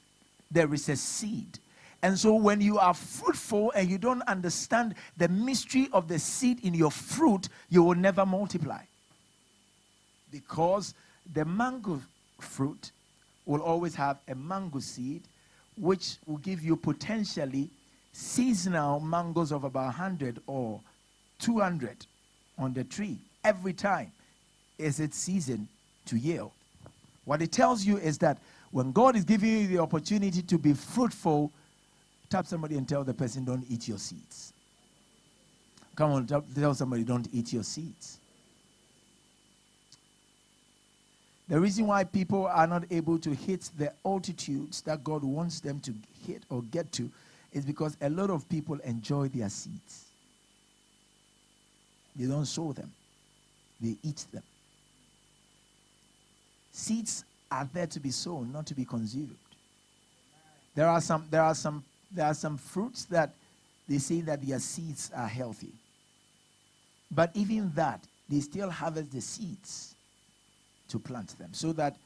there 0.51 0.73
is 0.75 0.89
a 0.89 0.97
seed. 0.97 1.59
And 2.03 2.19
so, 2.19 2.35
when 2.35 2.61
you 2.61 2.79
are 2.79 2.95
fruitful 2.95 3.73
and 3.77 3.89
you 3.89 3.97
don't 3.97 4.23
understand 4.23 4.97
the 5.17 5.29
mystery 5.29 5.89
of 5.93 6.09
the 6.09 6.19
seed 6.19 6.65
in 6.65 6.75
your 6.75 6.91
fruit, 6.91 7.49
you 7.69 7.85
will 7.85 7.95
never 7.95 8.27
multiply. 8.27 8.83
Because 10.33 10.95
the 11.33 11.45
mango 11.45 12.01
fruit 12.41 12.91
will 13.47 13.61
always 13.61 13.95
have 13.95 14.19
a 14.27 14.35
mango 14.35 14.81
seed, 14.81 15.23
which 15.77 16.17
will 16.27 16.39
give 16.39 16.63
you 16.63 16.75
potentially 16.77 17.71
seasonal 18.13 19.01
mangoes 19.01 19.53
of 19.53 19.65
about 19.65 19.87
100 19.87 20.41
or 20.47 20.81
200 21.39 22.07
on 22.59 22.73
the 22.75 22.85
tree 22.85 23.19
every 23.45 23.73
time 23.73 24.11
is 24.79 25.01
its 25.01 25.17
season 25.17 25.69
to 26.07 26.17
yield. 26.17 26.51
What 27.25 27.43
it 27.43 27.53
tells 27.53 27.85
you 27.85 27.99
is 27.99 28.19
that 28.19 28.39
when 28.71 28.93
God 28.93 29.17
is 29.17 29.25
giving 29.25 29.51
you 29.51 29.67
the 29.69 29.79
opportunity 29.79 30.43
to 30.43 30.59
be 30.59 30.73
fruitful, 30.73 31.53
tap 32.33 32.47
somebody 32.47 32.79
and 32.79 32.89
tell 32.89 33.05
the 33.05 33.13
person, 33.13 33.45
don't 33.45 33.65
eat 33.69 33.87
your 33.87 33.99
seeds. 33.99 34.55
Come 35.95 36.13
on, 36.13 36.27
tell 36.27 36.75
somebody, 36.75 37.05
don't 37.05 37.29
eat 37.31 37.53
your 37.53 37.63
seeds. 37.63 38.19
The 41.49 41.61
reason 41.61 41.87
why 41.87 42.05
people 42.05 42.47
are 42.47 42.67
not 42.67 42.85
able 42.91 43.19
to 43.19 43.35
hit 43.35 43.69
the 43.77 43.93
altitudes 44.07 44.81
that 44.83 45.05
God 45.05 45.23
wants 45.23 45.61
them 45.61 45.79
to 45.81 45.93
hit 46.27 46.43
or 46.49 46.63
get 46.63 46.91
to 46.93 47.11
is 47.53 47.67
because 47.67 47.99
a 48.01 48.09
lot 48.09 48.31
of 48.31 48.49
people 48.49 48.79
enjoy 48.81 49.29
their 49.29 49.51
seeds. 49.51 50.07
They 52.17 52.27
don't 52.27 52.47
sow 52.47 52.73
them, 52.73 52.91
they 53.79 53.97
eat 54.03 54.25
them. 54.33 54.43
Seeds 56.73 57.25
are 57.51 57.69
there 57.75 57.87
to 57.89 58.01
be 58.01 58.11
sown, 58.11 58.51
not 58.51 58.65
to 58.69 58.75
be 58.75 58.87
consumed. 58.87 59.37
There 60.75 60.89
are 60.89 61.03
some, 61.03 61.27
there 61.31 61.43
are 61.43 61.55
some, 61.55 61.85
there 62.15 62.27
are 62.27 62.35
some 62.35 62.57
fruits 62.59 63.05
that 63.07 63.33
they 63.89 63.99
say 63.99 64.21
that 64.23 64.47
their 64.47 64.59
seeds 64.59 65.11
are 65.15 65.29
healthy. 65.29 65.73
But 67.11 67.31
even 67.35 67.73
that, 67.75 68.01
they 68.29 68.41
still 68.41 68.71
harvest 68.71 69.13
the 69.13 69.21
seeds 69.21 69.95
to 70.89 70.99
plant 70.99 71.39
them 71.39 71.51
so 71.53 71.73
that 71.75 71.97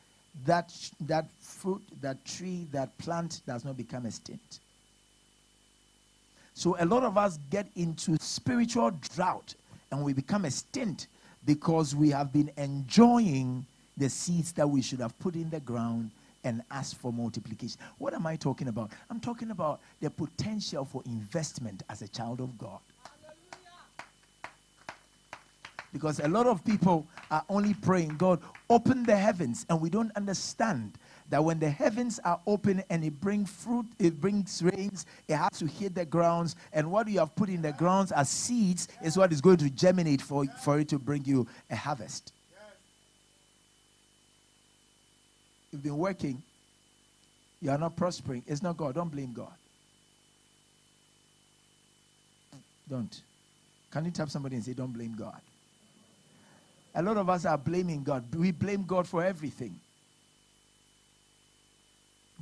that, 0.45 0.73
that 1.03 1.27
fruit, 1.41 1.83
that 2.03 2.25
tree, 2.25 2.67
that 2.73 2.97
plant 2.99 3.41
does 3.47 3.65
not 3.65 3.77
become 3.77 4.07
extinct. 4.07 4.61
So 6.55 6.77
a 6.81 6.85
lot 6.85 7.03
of 7.03 7.17
us 7.17 7.39
get 7.51 7.67
into 7.77 8.17
spiritual 8.19 8.91
drought 9.15 9.55
and 9.91 10.03
we 10.03 10.13
become 10.13 10.45
extinct 10.45 11.07
because 11.45 11.95
we 11.95 12.11
have 12.11 12.33
been 12.33 12.51
enjoying 12.57 13.65
the 13.97 14.09
seeds 14.09 14.53
that 14.53 14.69
we 14.69 14.83
should 14.83 15.01
have 15.01 15.19
put 15.21 15.35
in 15.35 15.49
the 15.51 15.61
ground 15.61 16.11
and 16.45 16.63
ask 16.71 16.99
for 16.99 17.13
multiplication. 17.13 17.81
What 17.99 18.15
am 18.15 18.27
I 18.27 18.37
talking 18.37 18.69
about? 18.69 18.91
I'm 19.11 19.21
talking 19.21 19.51
about 19.51 19.81
the 20.01 20.11
potential 20.11 20.85
for 20.85 21.03
investment 21.07 21.83
as 21.89 22.03
a 22.03 22.09
child 22.09 22.41
of 22.41 22.57
God. 22.59 22.79
Because 25.93 26.21
a 26.21 26.29
lot 26.29 26.47
of 26.47 26.65
people 26.65 27.07
are 27.31 27.45
only 27.49 27.73
praying, 27.73 28.17
God, 28.17 28.41
open 28.69 29.05
the 29.05 29.17
heavens, 29.17 29.65
and 29.71 29.81
we 29.81 29.89
don't 29.89 30.15
understand 30.15 30.93
that 31.31 31.43
when 31.43 31.59
the 31.59 31.71
heavens 31.71 32.21
are 32.25 32.39
open 32.47 32.85
and 32.91 33.03
it 33.05 33.19
brings 33.21 33.51
fruit, 33.51 33.87
it 33.99 34.21
brings 34.21 34.63
rains, 34.63 35.07
it 35.27 35.37
has 35.37 35.59
to 35.59 35.67
hit 35.67 35.95
the 35.95 36.05
grounds, 36.05 36.55
and 36.73 36.91
what 36.91 37.09
you 37.09 37.19
have 37.19 37.35
put 37.35 37.49
in 37.49 37.63
the 37.63 37.73
grounds 37.73 38.13
as 38.13 38.29
seeds 38.29 38.89
is 39.03 39.17
what 39.17 39.33
is 39.33 39.41
going 39.41 39.57
to 39.57 39.71
germinate 39.71 40.21
for, 40.21 40.45
for 40.63 40.79
it 40.79 40.89
to 40.89 40.99
bring 40.99 41.25
you 41.25 41.47
a 41.71 41.77
harvest. 41.77 42.33
You've 45.77 45.83
been 45.83 45.99
working, 45.99 46.43
you 47.61 47.71
are 47.71 47.77
not 47.77 47.97
prospering. 47.97 48.43
It's 48.47 48.63
not 48.63 48.79
God. 48.79 48.95
Don't 48.95 49.11
blame 49.11 49.35
God. 49.35 49.53
Don't. 52.89 53.21
Can 53.91 54.07
you 54.07 54.11
tap 54.11 54.31
somebody 54.31 54.57
and 54.57 54.65
say, 54.65 54.73
Don't 54.73 54.95
blame 54.95 55.15
God? 55.15 55.39
A 56.95 57.03
lot 57.03 57.19
of 57.19 57.29
us 57.29 57.45
are 57.45 57.59
blaming 57.59 58.03
God. 58.03 58.25
We 58.35 58.53
blame 58.53 58.85
God 58.85 59.07
for 59.07 59.23
everything. 59.23 59.79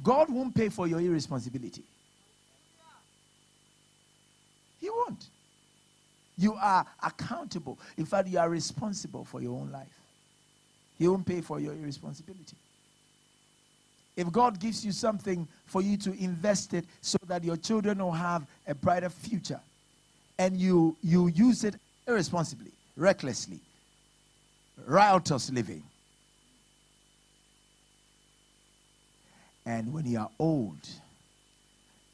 God 0.01 0.31
won't 0.31 0.55
pay 0.55 0.69
for 0.69 0.87
your 0.87 1.01
irresponsibility. 1.01 1.83
He 4.81 4.89
won't. 4.91 5.27
You 6.39 6.55
are 6.55 6.87
accountable. 7.03 7.81
In 7.97 8.07
fact, 8.07 8.29
you 8.29 8.39
are 8.39 8.49
responsible 8.49 9.25
for 9.25 9.43
your 9.43 9.59
own 9.59 9.73
life. 9.73 9.99
He 11.01 11.09
won't 11.09 11.27
pay 11.27 11.41
for 11.41 11.59
your 11.59 11.75
irresponsibility. 11.75 12.57
If 14.17 14.31
God 14.31 14.61
gives 14.61 14.85
you 14.85 14.93
something 14.93 15.49
for 15.67 15.83
you 15.83 15.97
to 15.99 16.13
invest 16.13 16.73
it 16.75 16.85
so 17.01 17.19
that 17.27 17.43
your 17.43 17.57
children 17.57 17.99
will 17.99 18.13
have 18.13 18.47
a 18.67 18.75
brighter 18.75 19.11
future, 19.11 19.61
and 20.39 20.57
you, 20.57 20.97
you 21.03 21.29
use 21.29 21.65
it 21.65 21.75
irresponsibly, 22.07 22.71
recklessly, 22.97 23.61
riotous 24.87 25.51
living. 25.51 25.83
And 29.67 29.93
when 29.93 30.07
you 30.07 30.19
are 30.19 30.31
old, 30.39 30.77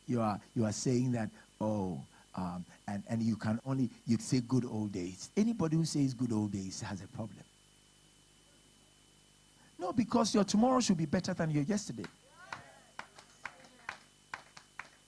you 0.07 0.21
are, 0.21 0.41
you 0.55 0.65
are 0.65 0.73
saying 0.73 1.13
that, 1.13 1.31
oh, 1.61 2.01
um, 2.37 2.65
and, 2.87 3.03
and 3.09 3.23
you 3.23 3.37
can 3.37 3.61
only, 3.67 3.91
you 4.07 4.17
say 4.19 4.41
good 4.41 4.65
old 4.65 4.93
days. 4.93 5.31
Anybody 5.37 5.77
who 5.77 5.85
says 5.85 6.15
good 6.15 6.33
old 6.33 6.53
days 6.53 6.81
has 6.81 7.03
a 7.03 7.07
problem. 7.09 7.39
No, 9.81 9.93
because 9.93 10.35
your 10.35 10.45
tomorrow 10.45 10.81
should 10.81 10.99
be 10.99 11.07
better 11.07 11.33
than 11.33 11.51
your 11.51 11.63
yesterday. 11.63 12.05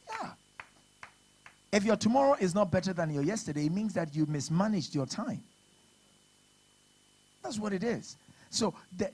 Yeah. 0.09 0.31
If 1.71 1.85
your 1.85 1.97
tomorrow 1.97 2.37
is 2.41 2.55
not 2.55 2.71
better 2.71 2.95
than 2.95 3.11
your 3.11 3.23
yesterday, 3.23 3.67
it 3.67 3.73
means 3.73 3.93
that 3.93 4.17
you 4.17 4.25
mismanaged 4.25 4.95
your 4.95 5.05
time. 5.05 5.43
That's 7.43 7.59
what 7.59 7.75
it 7.75 7.85
is. 7.85 8.17
So 8.49 8.75
the, 8.97 9.11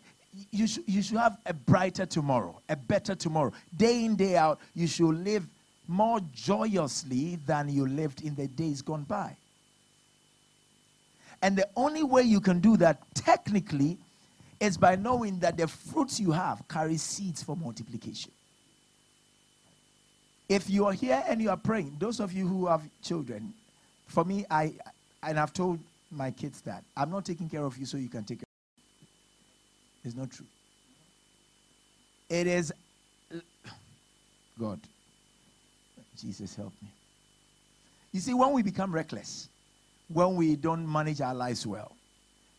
you, 0.53 0.69
should, 0.69 0.85
you 0.87 1.03
should 1.03 1.19
have 1.19 1.39
a 1.45 1.55
brighter 1.55 2.07
tomorrow, 2.07 2.61
a 2.69 2.77
better 2.77 3.17
tomorrow. 3.17 3.53
Day 3.77 4.05
in, 4.05 4.15
day 4.15 4.37
out, 4.37 4.61
you 4.77 4.87
should 4.87 5.25
live 5.25 5.45
more 5.89 6.21
joyously 6.33 7.41
than 7.47 7.69
you 7.69 7.85
lived 7.85 8.23
in 8.23 8.37
the 8.37 8.47
days 8.47 8.81
gone 8.81 9.03
by. 9.03 9.37
And 11.43 11.57
the 11.57 11.69
only 11.75 12.05
way 12.05 12.23
you 12.23 12.41
can 12.41 12.61
do 12.61 12.77
that 12.77 13.03
technically 13.15 13.99
is 14.61 14.77
by 14.77 14.97
knowing 14.97 15.39
that 15.39 15.57
the 15.57 15.69
fruits 15.69 16.19
you 16.19 16.33
have 16.33 16.63
carry 16.69 16.97
seeds 16.97 17.43
for 17.43 17.57
multiplication. 17.57 18.33
If 20.49 20.69
you 20.71 20.87
are 20.87 20.93
here 20.93 21.23
and 21.29 21.41
you 21.41 21.51
are 21.51 21.57
praying, 21.57 21.97
those 21.99 22.21
of 22.21 22.33
you 22.33 22.47
who 22.47 22.67
have 22.67 22.83
children, 23.03 23.53
for 24.07 24.25
me, 24.25 24.47
I 24.51 24.73
and 25.23 25.39
I've 25.39 25.53
told 25.53 25.79
my 26.11 26.31
kids 26.31 26.61
that. 26.63 26.83
I'm 26.97 27.11
not 27.11 27.25
taking 27.25 27.49
care 27.49 27.65
of 27.65 27.77
you 27.77 27.85
so 27.87 27.99
you 27.99 28.09
can 28.09 28.25
take 28.25 28.39
care. 28.39 28.45
It's 30.05 30.17
not 30.17 30.31
true. 30.31 30.47
It 32.31 32.47
is 32.47 32.73
God. 34.59 34.81
Jesus 36.21 36.57
help 36.57 36.73
me. 36.83 36.89
You 38.13 38.21
see, 38.21 38.35
when 38.35 38.53
we 38.53 38.63
become 38.63 38.93
reckless, 38.93 39.49
when 40.13 40.35
we 40.35 40.57
don't 40.57 40.91
manage 40.91 41.21
our 41.21 41.35
lives 41.35 41.67
well, 41.67 41.93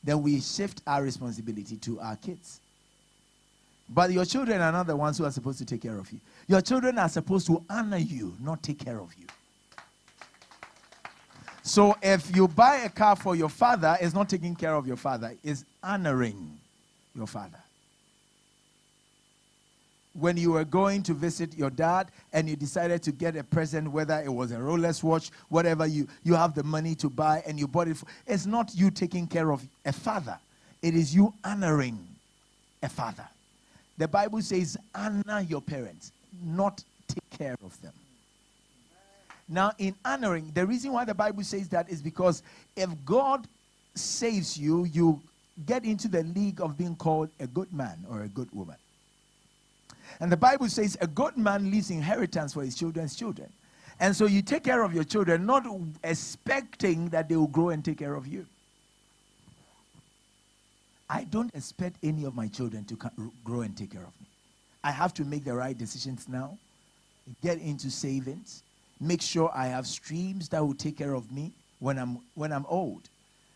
then 0.03 0.21
we 0.21 0.39
shift 0.39 0.81
our 0.87 1.03
responsibility 1.03 1.75
to 1.77 1.99
our 1.99 2.15
kids. 2.15 2.61
But 3.89 4.11
your 4.11 4.25
children 4.25 4.61
are 4.61 4.71
not 4.71 4.87
the 4.87 4.95
ones 4.95 5.17
who 5.17 5.25
are 5.25 5.31
supposed 5.31 5.57
to 5.59 5.65
take 5.65 5.81
care 5.81 5.97
of 5.97 6.11
you. 6.11 6.19
Your 6.47 6.61
children 6.61 6.97
are 6.99 7.09
supposed 7.09 7.47
to 7.47 7.63
honor 7.69 7.97
you, 7.97 8.35
not 8.39 8.61
take 8.61 8.79
care 8.79 8.99
of 8.99 9.13
you. 9.17 9.25
So 11.63 11.95
if 12.01 12.35
you 12.35 12.47
buy 12.47 12.77
a 12.77 12.89
car 12.89 13.15
for 13.15 13.35
your 13.35 13.49
father, 13.49 13.97
it's 13.99 14.13
not 14.13 14.29
taking 14.29 14.55
care 14.55 14.73
of 14.75 14.87
your 14.87 14.95
father, 14.95 15.33
it's 15.43 15.65
honoring 15.83 16.57
your 17.15 17.27
father. 17.27 17.59
When 20.13 20.37
you 20.37 20.51
were 20.51 20.65
going 20.65 21.03
to 21.03 21.13
visit 21.13 21.55
your 21.55 21.69
dad 21.69 22.09
and 22.33 22.49
you 22.49 22.55
decided 22.55 23.03
to 23.03 23.11
get 23.11 23.35
a 23.35 23.43
present, 23.43 23.91
whether 23.91 24.19
it 24.21 24.33
was 24.33 24.51
a 24.51 24.57
Rolex 24.57 25.03
watch, 25.03 25.29
whatever 25.49 25.85
you, 25.85 26.07
you 26.23 26.33
have 26.33 26.55
the 26.55 26.63
money 26.63 26.95
to 26.95 27.09
buy 27.09 27.43
and 27.45 27.59
you 27.59 27.67
bought 27.67 27.87
it, 27.87 27.97
for, 27.97 28.07
it's 28.25 28.45
not 28.45 28.71
you 28.73 28.89
taking 28.89 29.27
care 29.27 29.51
of 29.51 29.65
a 29.85 29.93
father, 29.93 30.37
it 30.81 30.95
is 30.95 31.13
you 31.13 31.33
honoring 31.43 31.99
a 32.81 32.89
father. 32.89 33.27
The 33.97 34.07
Bible 34.07 34.41
says, 34.41 34.77
honor 34.95 35.41
your 35.41 35.61
parents, 35.61 36.11
not 36.43 36.83
take 37.07 37.29
care 37.37 37.57
of 37.63 37.79
them. 37.81 37.93
Now, 39.47 39.71
in 39.77 39.95
honoring, 40.05 40.51
the 40.53 40.65
reason 40.65 40.91
why 40.93 41.05
the 41.05 41.13
Bible 41.13 41.43
says 41.43 41.69
that 41.69 41.89
is 41.89 42.01
because 42.01 42.43
if 42.75 42.89
God 43.05 43.47
saves 43.95 44.57
you, 44.57 44.85
you 44.85 45.21
get 45.65 45.83
into 45.83 46.07
the 46.07 46.23
league 46.23 46.61
of 46.61 46.77
being 46.77 46.95
called 46.95 47.29
a 47.39 47.47
good 47.47 47.71
man 47.73 47.97
or 48.09 48.21
a 48.21 48.27
good 48.27 48.49
woman. 48.53 48.75
And 50.19 50.31
the 50.31 50.37
Bible 50.37 50.67
says 50.67 50.97
a 50.99 51.07
good 51.07 51.37
man 51.37 51.71
leaves 51.71 51.89
inheritance 51.91 52.53
for 52.53 52.63
his 52.63 52.75
children's 52.75 53.15
children. 53.15 53.49
And 53.99 54.15
so 54.15 54.25
you 54.25 54.41
take 54.41 54.63
care 54.63 54.83
of 54.83 54.93
your 54.93 55.03
children, 55.03 55.45
not 55.45 55.65
expecting 56.03 57.09
that 57.09 57.27
they 57.27 57.35
will 57.35 57.47
grow 57.47 57.69
and 57.69 57.83
take 57.83 57.97
care 57.97 58.15
of 58.15 58.27
you. 58.27 58.45
I 61.09 61.23
don't 61.23 61.53
expect 61.55 61.97
any 62.03 62.23
of 62.23 62.35
my 62.35 62.47
children 62.47 62.85
to 62.85 62.97
grow 63.43 63.61
and 63.61 63.75
take 63.75 63.91
care 63.91 64.01
of 64.03 64.13
me. 64.21 64.27
I 64.83 64.91
have 64.91 65.13
to 65.15 65.25
make 65.25 65.43
the 65.43 65.53
right 65.53 65.77
decisions 65.77 66.29
now, 66.29 66.57
get 67.41 67.59
into 67.59 67.89
savings, 67.89 68.63
make 69.01 69.21
sure 69.21 69.51
I 69.53 69.67
have 69.67 69.87
streams 69.87 70.49
that 70.49 70.65
will 70.65 70.75
take 70.75 70.97
care 70.97 71.13
of 71.13 71.31
me 71.31 71.51
when 71.79 71.97
I'm, 71.97 72.19
when 72.35 72.53
I'm 72.53 72.65
old. 72.67 73.09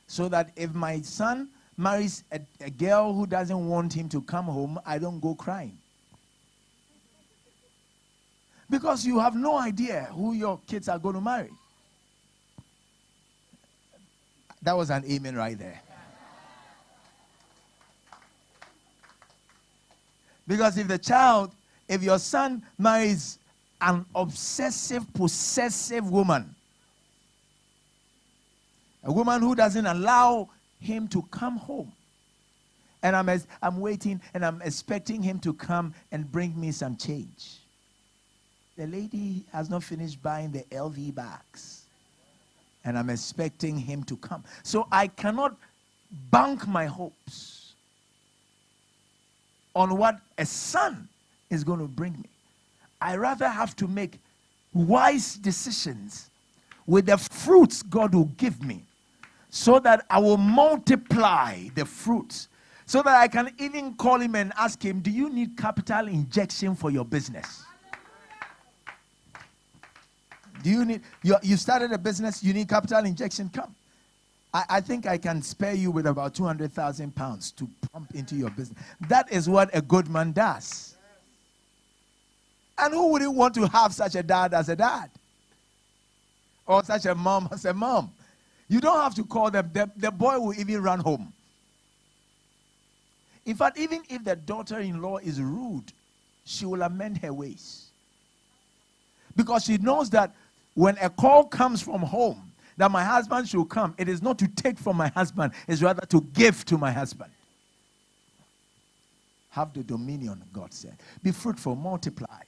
So 0.08 0.28
that 0.30 0.50
if 0.56 0.74
my 0.74 1.02
son 1.02 1.50
marries 1.78 2.24
a, 2.32 2.40
a 2.60 2.70
girl 2.70 3.14
who 3.14 3.26
doesn't 3.26 3.68
want 3.68 3.94
him 3.94 4.10
to 4.10 4.22
come 4.22 4.46
home, 4.46 4.80
I 4.86 4.98
don't 4.98 5.20
go 5.20 5.36
crying. 5.36 5.78
Because 8.70 9.06
you 9.06 9.20
have 9.20 9.36
no 9.36 9.58
idea 9.58 10.10
who 10.14 10.34
your 10.34 10.60
kids 10.68 10.90
are 10.90 11.00
going 11.00 11.16
to 11.16 11.22
marry. 11.22 11.52
That 14.62 14.78
was 14.78 14.90
an 14.90 15.04
amen 15.06 15.36
right 15.36 15.58
there. 15.58 15.82
Because 20.48 20.78
if 20.78 20.88
the 20.88 20.98
child, 20.98 21.52
if 21.88 22.02
your 22.04 22.20
son 22.20 22.64
marries 22.78 23.40
an 23.82 24.06
obsessive, 24.16 25.14
possessive 25.14 26.10
woman, 26.10 26.56
a 29.04 29.12
woman 29.12 29.42
who 29.42 29.56
doesn't 29.56 29.86
allow 29.86 30.50
him 30.80 31.08
to 31.10 31.22
come 31.24 31.58
home, 31.58 31.92
and 33.02 33.16
I'm, 33.16 33.30
I'm 33.62 33.80
waiting 33.82 34.22
and 34.34 34.46
I'm 34.46 34.62
expecting 34.62 35.22
him 35.22 35.40
to 35.40 35.54
come 35.54 35.94
and 36.12 36.30
bring 36.32 36.60
me 36.60 36.72
some 36.72 36.96
change. 36.96 37.58
The 38.78 38.88
lady 38.88 39.44
has 39.52 39.70
not 39.70 39.84
finished 39.84 40.22
buying 40.22 40.52
the 40.52 40.64
LV 40.72 41.14
bags, 41.14 41.86
and 42.84 42.98
I'm 42.98 43.10
expecting 43.10 43.78
him 43.78 44.04
to 44.06 44.18
come. 44.18 44.44
So 44.64 44.88
I 44.92 45.08
cannot 45.08 45.56
bank 46.32 46.68
my 46.68 46.86
hopes 46.86 47.74
on 49.76 49.98
what 49.98 50.20
a 50.38 50.46
son 50.46 51.08
is 51.50 51.64
going 51.64 51.80
to 51.80 51.88
bring 51.88 52.14
me. 52.14 52.30
I 53.00 53.16
rather 53.16 53.48
have 53.48 53.76
to 53.78 53.88
make 53.88 54.20
wise 54.74 55.36
decisions 55.36 56.30
with 56.88 57.06
the 57.06 57.18
fruits 57.18 57.84
God 57.84 58.14
will 58.14 58.32
give 58.38 58.64
me 58.64 58.84
so 59.50 59.80
that 59.80 60.06
I 60.10 60.20
will 60.20 60.38
multiply 60.38 61.68
the 61.76 61.86
fruits 61.86 62.48
so 62.86 63.02
that 63.04 63.16
I 63.16 63.28
can 63.28 63.52
even 63.60 63.94
call 63.94 64.20
him 64.20 64.36
and 64.36 64.52
ask 64.58 64.84
him, 64.84 65.00
Do 65.00 65.12
you 65.12 65.30
need 65.30 65.58
capital 65.58 66.08
injection 66.08 66.76
for 66.76 66.92
your 66.92 67.06
business? 67.06 67.64
Do 70.64 70.70
you 70.70 70.86
need, 70.86 71.02
you, 71.22 71.36
you 71.44 71.58
started 71.58 71.92
a 71.92 71.98
business, 71.98 72.42
you 72.42 72.54
need 72.54 72.70
capital 72.70 73.06
injection? 73.06 73.50
Come. 73.50 73.76
I, 74.54 74.64
I 74.70 74.82
think 74.82 75.06
I 75.06 75.18
can 75.18 75.42
spare 75.42 75.74
you 75.74 75.92
with 75.92 76.08
about 76.08 76.34
200,000 76.34 77.14
pounds 77.14 77.52
to 77.52 77.68
pump 77.92 78.16
into 78.16 78.36
your 78.36 78.50
business. 78.50 78.80
That 79.10 79.32
is 79.32 79.50
what 79.50 79.70
a 79.74 79.82
good 79.82 80.10
man 80.10 80.32
does. 80.32 80.96
And 82.78 82.94
who 82.94 83.12
wouldn't 83.12 83.36
want 83.36 83.54
to 83.56 83.68
have 83.68 83.94
such 83.94 84.16
a 84.16 84.24
dad 84.24 84.54
as 84.54 84.70
a 84.70 84.76
dad? 84.76 85.10
Or 86.66 86.82
such 86.84 87.06
a 87.06 87.14
mom 87.14 87.50
as 87.52 87.66
a 87.66 87.74
mom? 87.74 88.12
You 88.70 88.80
don't 88.80 89.02
have 89.02 89.16
to 89.16 89.26
call 89.26 89.52
them, 89.52 89.70
the, 89.74 89.92
the 89.98 90.12
boy 90.12 90.40
will 90.40 90.58
even 90.58 90.82
run 90.82 91.00
home. 91.00 91.34
In 93.46 93.56
fact, 93.58 93.78
even 93.78 94.02
if 94.10 94.24
the 94.24 94.38
daughter 94.38 94.80
in 94.80 95.02
law 95.02 95.18
is 95.18 95.42
rude, 95.42 95.92
she 96.46 96.66
will 96.66 96.82
amend 96.82 97.18
her 97.18 97.34
ways. 97.34 97.90
Because 99.36 99.66
she 99.66 99.78
knows 99.78 100.10
that 100.12 100.34
when 100.76 100.98
a 101.00 101.10
call 101.10 101.46
comes 101.46 101.82
from 101.82 102.02
home 102.02 102.52
that 102.78 102.90
my 102.92 103.04
husband 103.04 103.48
should 103.48 103.70
come, 103.70 103.94
it 103.98 104.10
is 104.10 104.22
not 104.22 104.40
to 104.40 104.48
take 104.48 104.78
from 104.78 104.98
my 104.98 105.10
husband, 105.10 105.54
it's 105.68 105.82
rather 105.82 106.06
to 106.08 106.22
give 106.34 106.66
to 106.66 106.78
my 106.78 106.92
husband. 106.92 107.32
Have 109.52 109.74
the 109.74 109.84
dominion, 109.84 110.42
God 110.52 110.74
said. 110.74 110.98
Be 111.22 111.32
fruitful, 111.32 111.76
multiply. 111.76 112.42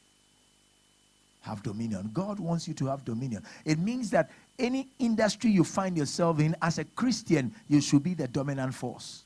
Have 1.42 1.62
dominion. 1.62 2.10
God 2.12 2.40
wants 2.40 2.68
you 2.68 2.74
to 2.74 2.88
have 2.88 3.06
dominion. 3.06 3.44
It 3.64 3.78
means 3.78 4.10
that 4.10 4.32
any 4.58 4.88
industry 4.98 5.52
you 5.52 5.64
find 5.64 5.96
yourself 5.96 6.40
in, 6.40 6.56
as 6.64 6.80
a 6.80 6.86
Christian, 6.86 7.54
you 7.68 7.82
should 7.82 8.02
be 8.02 8.16
the 8.16 8.28
dominant 8.28 8.74
force. 8.74 9.24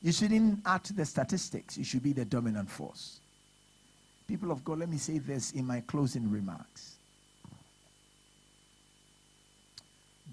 You 0.00 0.12
shouldn't 0.12 0.60
add 0.64 0.84
the 0.84 1.04
statistics, 1.04 1.76
you 1.76 1.82
should 1.82 2.02
be 2.02 2.12
the 2.12 2.24
dominant 2.24 2.70
force. 2.70 3.18
People 4.26 4.50
of 4.50 4.64
God, 4.64 4.78
let 4.78 4.88
me 4.88 4.96
say 4.96 5.18
this 5.18 5.52
in 5.52 5.66
my 5.66 5.80
closing 5.86 6.30
remarks. 6.30 6.96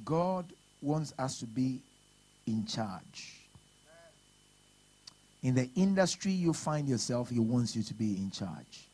God 0.05 0.45
wants 0.81 1.13
us 1.19 1.39
to 1.39 1.45
be 1.45 1.79
in 2.47 2.65
charge. 2.65 3.37
In 5.43 5.55
the 5.55 5.69
industry 5.75 6.31
you 6.31 6.53
find 6.53 6.87
yourself, 6.87 7.29
He 7.29 7.39
wants 7.39 7.75
you 7.75 7.83
to 7.83 7.93
be 7.93 8.15
in 8.15 8.31
charge. 8.31 8.87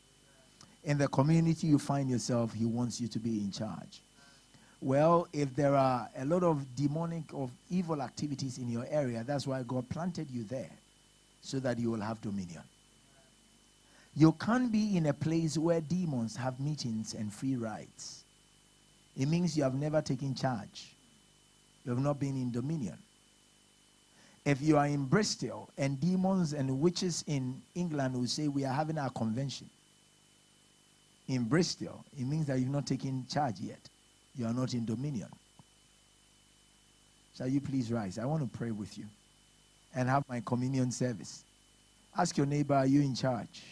In 0.84 0.98
the 0.98 1.08
community 1.08 1.66
you 1.66 1.78
find 1.78 2.08
yourself, 2.10 2.52
He 2.52 2.64
wants 2.64 3.00
you 3.00 3.08
to 3.08 3.18
be 3.18 3.38
in 3.38 3.52
charge. 3.52 4.00
Well, 4.80 5.26
if 5.32 5.54
there 5.56 5.74
are 5.74 6.08
a 6.16 6.24
lot 6.24 6.42
of 6.44 6.64
demonic 6.76 7.34
or 7.34 7.50
evil 7.70 8.00
activities 8.00 8.58
in 8.58 8.70
your 8.70 8.86
area, 8.88 9.24
that's 9.24 9.46
why 9.46 9.62
God 9.62 9.88
planted 9.88 10.30
you 10.30 10.44
there, 10.44 10.70
so 11.42 11.58
that 11.60 11.78
you 11.78 11.90
will 11.90 12.00
have 12.00 12.20
dominion. 12.20 12.62
You 14.18 14.32
can't 14.32 14.72
be 14.72 14.96
in 14.96 15.06
a 15.06 15.12
place 15.12 15.56
where 15.56 15.80
demons 15.80 16.34
have 16.34 16.58
meetings 16.58 17.14
and 17.14 17.32
free 17.32 17.54
rides. 17.54 18.24
It 19.16 19.26
means 19.26 19.56
you 19.56 19.62
have 19.62 19.76
never 19.76 20.02
taken 20.02 20.34
charge. 20.34 20.92
You 21.84 21.92
have 21.92 22.02
not 22.02 22.18
been 22.18 22.34
in 22.34 22.50
dominion. 22.50 22.98
If 24.44 24.60
you 24.60 24.76
are 24.76 24.88
in 24.88 25.04
Bristol 25.04 25.70
and 25.78 26.00
demons 26.00 26.52
and 26.52 26.80
witches 26.80 27.22
in 27.28 27.62
England 27.76 28.16
will 28.16 28.26
say, 28.26 28.48
We 28.48 28.64
are 28.64 28.72
having 28.72 28.98
our 28.98 29.10
convention 29.10 29.70
in 31.28 31.44
Bristol, 31.44 32.04
it 32.18 32.26
means 32.26 32.46
that 32.46 32.58
you've 32.58 32.70
not 32.70 32.86
taken 32.86 33.24
charge 33.30 33.60
yet. 33.60 33.88
You 34.34 34.46
are 34.46 34.52
not 34.52 34.74
in 34.74 34.84
dominion. 34.84 35.28
Shall 37.36 37.46
you 37.46 37.60
please 37.60 37.92
rise? 37.92 38.18
I 38.18 38.24
want 38.24 38.42
to 38.50 38.58
pray 38.58 38.72
with 38.72 38.98
you 38.98 39.04
and 39.94 40.08
have 40.08 40.24
my 40.28 40.42
communion 40.44 40.90
service. 40.90 41.44
Ask 42.16 42.36
your 42.36 42.46
neighbor, 42.46 42.74
Are 42.74 42.86
you 42.86 43.00
in 43.00 43.14
charge? 43.14 43.62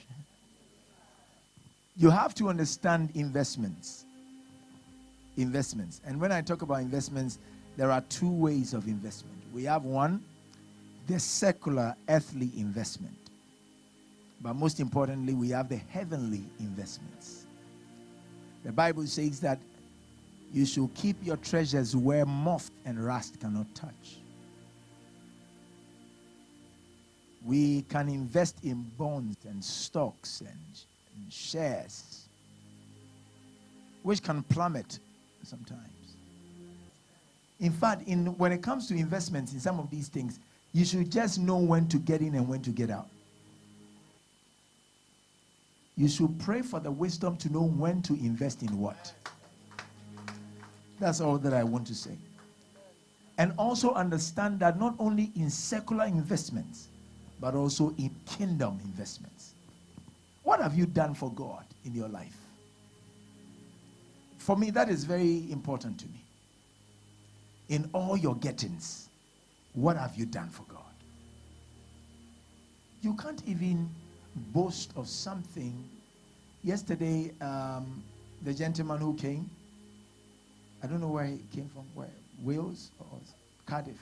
You 1.99 2.11
have 2.11 2.35
to 2.35 2.49
understand 2.49 3.11
investments. 3.15 4.05
Investments. 5.37 6.01
And 6.05 6.21
when 6.21 6.31
I 6.31 6.43
talk 6.43 6.63
about 6.63 6.81
investments, 6.81 7.39
there 7.77 7.91
are 7.91 8.03
two 8.03 8.31
ways 8.31 8.75
of 8.75 8.87
investment. 8.87 9.37
We 9.53 9.65
have 9.65 9.85
one, 9.85 10.23
the 11.07 11.19
secular 11.19 11.95
earthly 12.09 12.51
investment. 12.57 13.17
But 14.43 14.55
most 14.55 14.81
importantly, 14.81 15.35
we 15.35 15.51
have 15.51 15.69
the 15.69 15.77
heavenly 15.77 16.45
investments. 16.59 17.47
The 18.65 18.73
Bible 18.73 19.07
says 19.07 19.41
that 19.41 19.59
you 20.53 20.67
should 20.67 20.93
keep 20.95 21.17
your 21.25 21.37
treasures 21.37 21.97
where 21.97 22.27
moth 22.27 22.71
and 22.85 23.03
rust 23.03 23.41
cannot 23.41 23.75
touch. 23.75 24.19
We 27.45 27.83
can 27.83 28.09
invest 28.09 28.59
in 28.65 28.83
bonds 28.99 29.37
and 29.45 29.65
stocks 29.65 30.41
and 30.41 30.59
shares, 31.31 32.27
which 34.03 34.23
can 34.23 34.43
plummet 34.45 34.99
sometimes. 35.43 35.81
In 37.61 37.73
fact, 37.73 38.07
in, 38.07 38.27
when 38.39 38.53
it 38.53 38.63
comes 38.63 38.87
to 38.89 38.95
investments 38.95 39.53
in 39.53 39.61
some 39.61 39.79
of 39.79 39.91
these 39.91 40.09
things, 40.09 40.41
you 40.73 40.85
should 40.85 41.11
just 41.11 41.39
know 41.39 41.57
when 41.57 41.89
to 41.89 41.99
get 41.99 42.21
in 42.21 42.35
and 42.35 42.47
when 42.47 42.61
to 42.63 42.71
get 42.71 42.91
out. 42.91 43.09
You 45.97 46.09
should 46.09 46.39
pray 46.39 46.61
for 46.61 46.79
the 46.79 46.91
wisdom 46.91 47.37
to 47.39 47.51
know 47.51 47.63
when 47.63 48.03
to 48.03 48.13
invest 48.15 48.63
in 48.63 48.79
what. 48.79 49.13
That's 51.01 51.21
all 51.21 51.39
that 51.39 51.55
I 51.55 51.65
want 51.65 51.87
to 51.87 51.95
say. 51.95 52.17
And 53.39 53.53
also 53.59 53.93
understand 53.95 54.61
that 54.61 54.79
not 54.79 54.95
only 54.99 55.31
in 55.37 55.49
secular 55.51 56.05
investments, 56.05 56.89
but 57.41 57.55
also 57.55 57.95
in 57.99 58.15
kingdom 58.27 58.79
investments. 58.85 59.55
What 60.47 60.61
have 60.61 60.79
you 60.79 60.87
done 60.87 61.13
for 61.13 61.33
God 61.33 61.65
in 61.85 61.93
your 61.93 62.07
life? 62.07 62.39
For 64.39 64.57
me, 64.57 64.71
that 64.71 64.89
is 64.89 65.03
very 65.03 65.51
important 65.51 65.99
to 65.99 66.07
me. 66.07 66.23
In 67.69 67.91
all 67.93 68.17
your 68.17 68.37
gettings, 68.37 69.09
what 69.73 69.97
have 69.97 70.15
you 70.15 70.25
done 70.25 70.49
for 70.49 70.63
God? 70.73 70.95
You 73.03 73.15
can't 73.15 73.43
even 73.45 73.91
boast 74.55 74.93
of 74.95 75.09
something. 75.09 75.85
Yesterday, 76.63 77.33
um, 77.41 78.01
the 78.45 78.55
gentleman 78.55 78.99
who 78.99 79.15
came, 79.15 79.51
I 80.81 80.87
don't 80.87 81.01
know 81.01 81.09
where 81.09 81.27
he 81.27 81.41
came 81.53 81.69
from, 81.71 81.87
where? 81.93 82.07
Wales 82.45 82.93
or 83.01 83.19
Cardiff? 83.67 83.99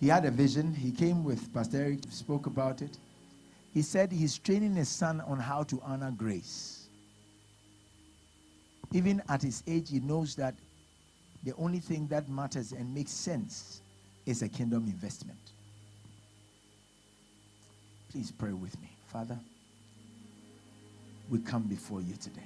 He 0.00 0.08
had 0.08 0.24
a 0.24 0.30
vision. 0.30 0.74
He 0.74 0.90
came 0.90 1.22
with 1.22 1.52
Pastor 1.52 1.76
Eric, 1.76 2.00
spoke 2.08 2.46
about 2.46 2.80
it. 2.80 2.96
He 3.74 3.82
said 3.82 4.10
he's 4.10 4.38
training 4.38 4.74
his 4.74 4.88
son 4.88 5.20
on 5.20 5.38
how 5.38 5.62
to 5.64 5.80
honor 5.84 6.10
grace. 6.10 6.88
Even 8.92 9.22
at 9.28 9.42
his 9.42 9.62
age, 9.68 9.90
he 9.90 10.00
knows 10.00 10.34
that 10.36 10.54
the 11.44 11.54
only 11.56 11.78
thing 11.78 12.06
that 12.08 12.28
matters 12.28 12.72
and 12.72 12.92
makes 12.92 13.12
sense 13.12 13.82
is 14.26 14.42
a 14.42 14.48
kingdom 14.48 14.86
investment. 14.86 15.38
Please 18.10 18.32
pray 18.32 18.52
with 18.52 18.80
me. 18.80 18.88
Father, 19.06 19.38
we 21.30 21.38
come 21.38 21.62
before 21.62 22.00
you 22.00 22.14
today. 22.16 22.42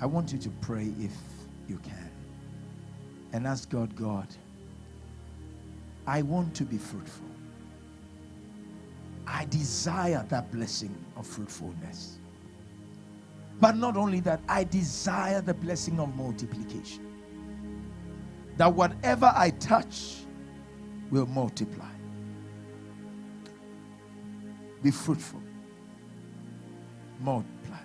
I 0.00 0.06
want 0.06 0.32
you 0.32 0.38
to 0.38 0.50
pray 0.60 0.92
if 1.00 1.12
you 1.68 1.78
can 1.78 2.10
and 3.32 3.46
ask 3.46 3.68
God, 3.68 3.94
God, 3.96 4.28
I 6.06 6.22
want 6.22 6.54
to 6.56 6.64
be 6.64 6.78
fruitful. 6.78 7.26
I 9.26 9.44
desire 9.46 10.26
that 10.28 10.50
blessing 10.50 10.94
of 11.16 11.26
fruitfulness. 11.26 12.18
But 13.60 13.76
not 13.76 13.96
only 13.96 14.20
that, 14.20 14.40
I 14.48 14.64
desire 14.64 15.40
the 15.40 15.54
blessing 15.54 16.00
of 16.00 16.14
multiplication. 16.16 17.06
That 18.56 18.74
whatever 18.74 19.32
I 19.34 19.50
touch 19.50 20.16
will 21.10 21.26
multiply. 21.26 21.90
Be 24.82 24.90
fruitful, 24.90 25.42
multiply, 27.20 27.76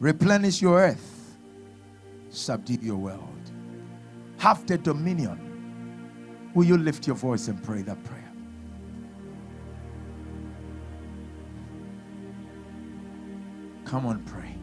replenish 0.00 0.62
your 0.62 0.80
earth, 0.80 1.36
subdue 2.30 2.78
your 2.80 2.96
world, 2.96 3.50
have 4.38 4.66
the 4.66 4.78
dominion. 4.78 5.45
Will 6.56 6.64
you 6.64 6.78
lift 6.78 7.06
your 7.06 7.16
voice 7.16 7.48
and 7.48 7.62
pray 7.62 7.82
that 7.82 8.02
prayer? 8.02 8.32
Come 13.84 14.06
on, 14.06 14.24
pray. 14.24 14.56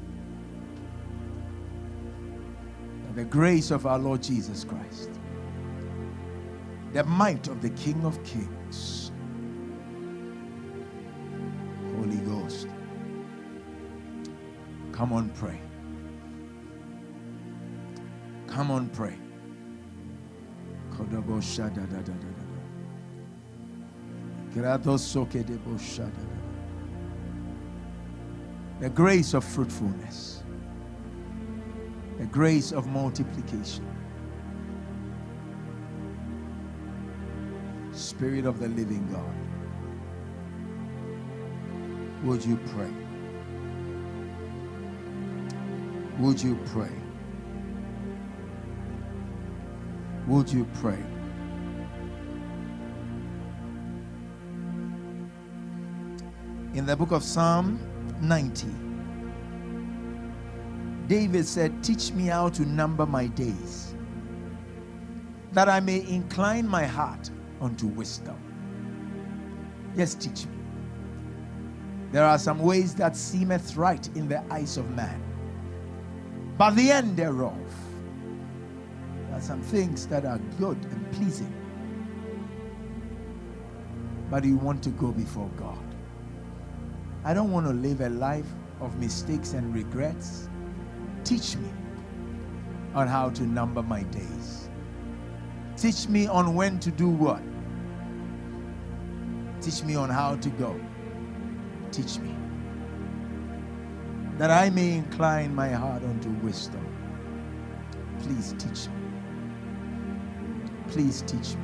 The 3.13 3.23
grace 3.23 3.69
of 3.69 3.85
our 3.85 3.99
Lord 3.99 4.23
Jesus 4.23 4.63
Christ, 4.63 5.11
the 6.93 7.03
might 7.03 7.47
of 7.47 7.61
the 7.61 7.69
King 7.69 8.03
of 8.05 8.23
Kings, 8.23 9.11
Holy 11.95 12.17
Ghost. 12.25 12.67
Come 14.91 15.13
on, 15.13 15.29
pray. 15.29 15.61
Come 18.47 18.71
on, 18.71 18.89
pray. 18.89 19.15
The 28.79 28.89
grace 28.89 29.33
of 29.33 29.43
fruitfulness, 29.43 30.43
the 32.17 32.25
grace 32.25 32.71
of 32.71 32.87
multiplication. 32.87 33.87
Spirit 37.91 38.45
of 38.45 38.59
the 38.59 38.67
living 38.69 39.07
God, 39.11 39.35
would 42.23 42.43
you 42.43 42.57
pray? 42.67 42.91
Would 46.19 46.41
you 46.41 46.55
pray? 46.67 47.02
Would 50.27 50.51
you 50.51 50.65
pray? 50.75 51.03
In 56.73 56.85
the 56.85 56.95
book 56.95 57.11
of 57.11 57.23
Psalm 57.23 57.77
90, 58.21 58.67
David 61.07 61.45
said, 61.45 61.83
Teach 61.83 62.13
me 62.13 62.27
how 62.27 62.47
to 62.49 62.65
number 62.65 63.05
my 63.05 63.27
days, 63.27 63.93
that 65.51 65.67
I 65.67 65.81
may 65.81 66.07
incline 66.07 66.67
my 66.67 66.85
heart 66.85 67.29
unto 67.59 67.87
wisdom. 67.87 68.37
Yes, 69.95 70.15
teach 70.15 70.45
me. 70.45 70.57
There 72.13 72.23
are 72.23 72.39
some 72.39 72.59
ways 72.59 72.95
that 72.95 73.17
seemeth 73.17 73.75
right 73.75 74.07
in 74.15 74.29
the 74.29 74.41
eyes 74.51 74.77
of 74.77 74.89
man, 74.91 75.21
but 76.57 76.71
the 76.75 76.91
end 76.91 77.17
thereof 77.17 77.57
are 79.33 79.41
some 79.41 79.61
things 79.61 80.07
that 80.07 80.25
are 80.25 80.39
good 80.59 80.77
and 80.77 81.11
pleasing. 81.13 81.53
But 84.29 84.45
you 84.45 84.57
want 84.57 84.83
to 84.83 84.89
go 84.91 85.11
before 85.11 85.49
God. 85.57 85.77
I 87.25 87.33
don't 87.33 87.51
want 87.51 87.65
to 87.67 87.73
live 87.73 88.01
a 88.01 88.09
life 88.09 88.47
of 88.81 88.99
mistakes 88.99 89.53
and 89.53 89.73
regrets. 89.73 90.49
Teach 91.23 91.55
me 91.57 91.69
on 92.93 93.07
how 93.07 93.29
to 93.31 93.43
number 93.43 93.81
my 93.81 94.03
days. 94.03 94.69
Teach 95.77 96.07
me 96.07 96.27
on 96.27 96.55
when 96.55 96.79
to 96.79 96.91
do 96.91 97.09
what. 97.09 97.41
Teach 99.61 99.83
me 99.83 99.95
on 99.95 100.09
how 100.09 100.35
to 100.37 100.49
go. 100.51 100.79
Teach 101.91 102.19
me 102.19 102.35
that 104.37 104.51
I 104.51 104.69
may 104.69 104.93
incline 104.93 105.53
my 105.53 105.69
heart 105.69 106.03
unto 106.03 106.29
wisdom. 106.45 106.85
Please 108.21 108.53
teach 108.57 108.87
me. 108.87 109.02
Please 110.93 111.23
teach 111.23 111.55
me. 111.55 111.63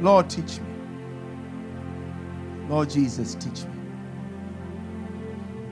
Lord, 0.00 0.30
teach 0.30 0.60
me. 0.60 0.66
Lord 2.68 2.90
Jesus, 2.90 3.34
teach 3.34 3.64
me. 3.64 3.72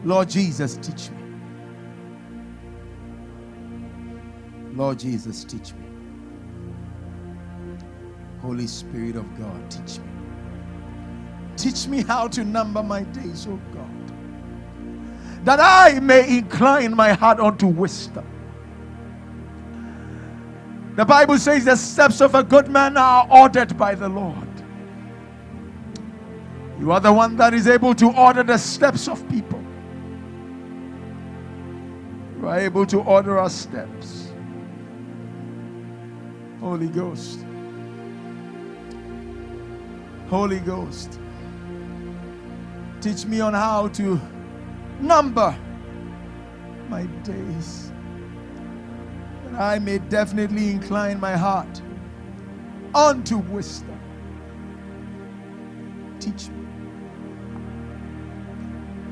Lord 0.04 0.28
Jesus, 0.28 0.76
teach 0.78 1.10
me. 1.10 1.18
Lord 4.74 4.98
Jesus, 4.98 5.44
teach 5.44 5.72
me. 5.74 5.86
Holy 8.42 8.66
Spirit 8.66 9.14
of 9.14 9.38
God, 9.38 9.70
teach 9.70 10.00
me. 10.00 10.10
Teach 11.56 11.86
me 11.86 12.02
how 12.02 12.26
to 12.26 12.44
number 12.44 12.82
my 12.82 13.04
days, 13.04 13.46
oh 13.48 13.60
God, 13.72 14.12
that 15.44 15.60
I 15.60 16.00
may 16.00 16.38
incline 16.38 16.96
my 16.96 17.12
heart 17.12 17.38
unto 17.38 17.68
wisdom. 17.68 18.26
The 20.96 21.04
Bible 21.04 21.38
says 21.38 21.66
the 21.66 21.76
steps 21.76 22.22
of 22.22 22.34
a 22.34 22.42
good 22.42 22.68
man 22.68 22.96
are 22.96 23.28
ordered 23.30 23.76
by 23.76 23.94
the 23.94 24.08
Lord. 24.08 24.48
You 26.80 26.90
are 26.90 27.00
the 27.00 27.12
one 27.12 27.36
that 27.36 27.52
is 27.52 27.68
able 27.68 27.94
to 27.96 28.10
order 28.12 28.42
the 28.42 28.56
steps 28.56 29.06
of 29.06 29.28
people. 29.28 29.62
You 32.38 32.48
are 32.48 32.58
able 32.58 32.86
to 32.86 33.00
order 33.00 33.38
our 33.38 33.50
steps. 33.50 34.32
Holy 36.60 36.88
Ghost. 36.88 37.44
Holy 40.28 40.60
Ghost. 40.60 41.20
Teach 43.02 43.26
me 43.26 43.40
on 43.40 43.52
how 43.52 43.88
to 43.88 44.18
number 45.00 45.54
my 46.88 47.04
days. 47.22 47.85
I 49.58 49.78
may 49.78 49.98
definitely 49.98 50.70
incline 50.70 51.20
my 51.20 51.36
heart 51.36 51.82
unto 52.94 53.38
wisdom. 53.38 54.00
Teach 56.20 56.48
me. 56.48 56.66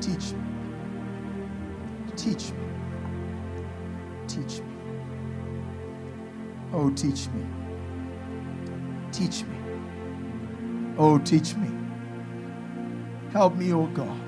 Teach 0.01 0.33
me. 0.33 0.41
Teach 2.15 2.51
me. 2.51 2.67
Teach 4.27 4.59
me. 4.59 4.65
Oh, 6.73 6.91
teach 6.91 7.27
me. 7.29 7.45
Teach 9.11 9.43
me. 9.43 9.57
Oh, 10.97 11.17
teach 11.19 11.55
me. 11.55 11.69
Help 13.33 13.55
me, 13.57 13.73
oh 13.73 13.87
God, 13.87 14.19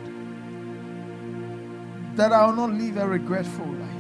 that 2.16 2.34
I'll 2.34 2.54
not 2.54 2.74
live 2.74 2.98
a 2.98 3.08
regretful 3.08 3.66
life, 3.66 3.97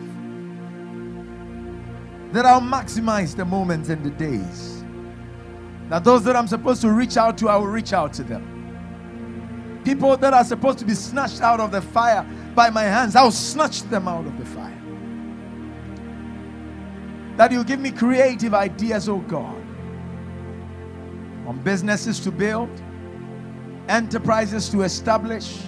that 2.31 2.45
I'll 2.45 2.61
maximize 2.61 3.35
the 3.35 3.45
moments 3.45 3.89
and 3.89 4.03
the 4.03 4.11
days, 4.11 4.83
that 5.89 6.03
those 6.03 6.23
that 6.25 6.35
I'm 6.35 6.47
supposed 6.47 6.81
to 6.81 6.91
reach 6.91 7.17
out 7.17 7.37
to, 7.39 7.49
I 7.49 7.55
will 7.55 7.67
reach 7.67 7.93
out 7.93 8.13
to 8.13 8.23
them. 8.23 9.81
People 9.85 10.17
that 10.17 10.33
are 10.33 10.43
supposed 10.43 10.79
to 10.79 10.85
be 10.85 10.93
snatched 10.93 11.41
out 11.41 11.59
of 11.61 11.71
the 11.71 11.81
fire 11.81 12.25
by 12.53 12.69
my 12.69 12.83
hands, 12.83 13.15
I'll 13.15 13.31
snatch 13.31 13.83
them 13.83 14.07
out 14.07 14.25
of 14.25 14.37
the 14.37 14.45
fire. 14.45 14.73
That 17.37 17.51
you 17.51 17.63
give 17.63 17.79
me 17.79 17.91
creative 17.91 18.53
ideas, 18.53 19.07
oh 19.07 19.19
God, 19.19 19.55
on 21.45 21.61
businesses 21.63 22.19
to 22.21 22.31
build, 22.31 22.69
enterprises 23.87 24.67
to 24.69 24.81
establish, 24.81 25.59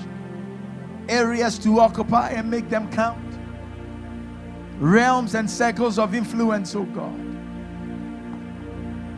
areas 1.07 1.57
to 1.60 1.80
occupy 1.80 2.32
and 2.32 2.51
make 2.51 2.70
them 2.70 2.91
count, 2.91 3.28
realms 4.80 5.36
and 5.36 5.49
circles 5.49 5.99
of 5.99 6.15
influence, 6.15 6.73
oh 6.73 6.86
God. 6.86 7.19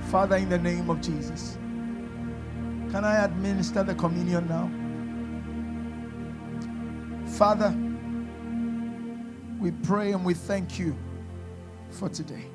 Father, 0.09 0.35
in 0.35 0.49
the 0.49 0.57
name 0.57 0.89
of 0.89 0.99
Jesus, 1.01 1.57
can 2.91 3.05
I 3.05 3.23
administer 3.23 3.83
the 3.83 3.95
communion 3.95 4.47
now? 4.47 4.69
Father, 7.37 7.73
we 9.59 9.71
pray 9.83 10.11
and 10.11 10.25
we 10.25 10.33
thank 10.33 10.79
you 10.79 10.97
for 11.91 12.09
today. 12.09 12.45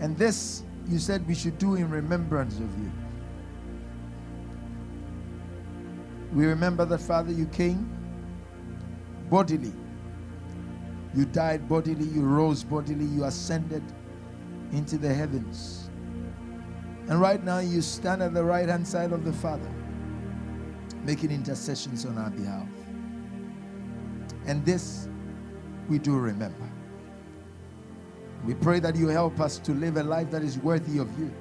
And 0.00 0.16
this, 0.16 0.62
you 0.88 0.98
said 0.98 1.26
we 1.28 1.34
should 1.34 1.58
do 1.58 1.74
in 1.74 1.90
remembrance 1.90 2.56
of 2.56 2.78
you. 2.78 2.90
We 6.32 6.46
remember 6.46 6.84
that, 6.86 7.00
Father, 7.00 7.32
you 7.32 7.46
came 7.46 7.97
bodily. 9.30 9.72
You 11.14 11.24
died 11.24 11.68
bodily, 11.68 12.04
you 12.04 12.22
rose 12.22 12.62
bodily, 12.64 13.04
you 13.04 13.24
ascended 13.24 13.82
into 14.72 14.98
the 14.98 15.12
heavens. 15.12 15.90
And 17.08 17.20
right 17.20 17.42
now, 17.42 17.58
you 17.58 17.80
stand 17.80 18.22
at 18.22 18.34
the 18.34 18.44
right 18.44 18.68
hand 18.68 18.86
side 18.86 19.12
of 19.12 19.24
the 19.24 19.32
Father, 19.32 19.70
making 21.04 21.30
intercessions 21.30 22.04
on 22.04 22.18
our 22.18 22.30
behalf. 22.30 22.68
And 24.46 24.64
this 24.64 25.08
we 25.88 25.98
do 25.98 26.16
remember. 26.16 26.68
We 28.44 28.54
pray 28.54 28.78
that 28.80 28.94
you 28.94 29.08
help 29.08 29.40
us 29.40 29.58
to 29.58 29.72
live 29.72 29.96
a 29.96 30.02
life 30.02 30.30
that 30.30 30.42
is 30.42 30.58
worthy 30.58 30.98
of 30.98 31.18
you. 31.18 31.32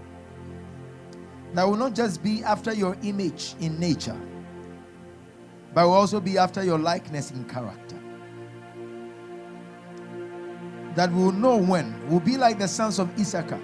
That 1.54 1.66
will 1.66 1.78
not 1.78 1.94
just 1.94 2.24
be 2.24 2.44
after 2.44 2.74
your 2.74 2.98
image 3.04 3.56
in 3.60 3.80
nature, 3.80 4.20
but 5.78 5.86
will 5.86 5.94
also 5.94 6.20
be 6.20 6.40
after 6.40 6.64
your 6.64 6.80
likeness 6.80 7.30
in 7.30 7.44
character. 7.46 8.00
That 10.96 11.12
we 11.12 11.22
will 11.26 11.32
know 11.32 11.56
when, 11.56 12.10
will 12.10 12.20
be 12.20 12.36
like 12.36 12.58
the 12.58 12.68
sons 12.68 12.98
of 12.98 13.16
Issachar 13.20 13.60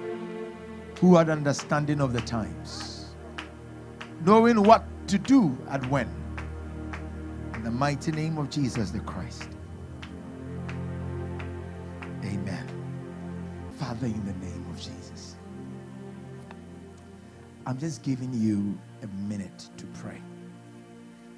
who 1.00 1.16
had 1.16 1.32
understanding 1.32 2.00
of 2.00 2.14
the 2.14 2.22
times, 2.22 3.16
knowing 4.24 4.62
what 4.62 4.86
to 5.08 5.18
do 5.18 5.58
at 5.72 5.84
when. 5.90 6.08
In 7.56 7.64
the 7.64 7.72
mighty 7.72 8.12
name 8.12 8.38
of 8.38 8.52
Jesus 8.52 8.92
the 8.92 9.00
Christ. 9.00 9.50
Amen. 12.24 12.68
Father, 13.80 14.06
in 14.06 14.24
the 14.24 14.46
name 14.46 14.68
of 14.70 14.76
Jesus, 14.76 15.36
I'm 17.66 17.80
just 17.80 18.04
giving 18.04 18.32
you 18.36 18.78
a 19.02 19.08
minute 19.28 19.68
to 19.78 19.88
pray. 20.00 20.22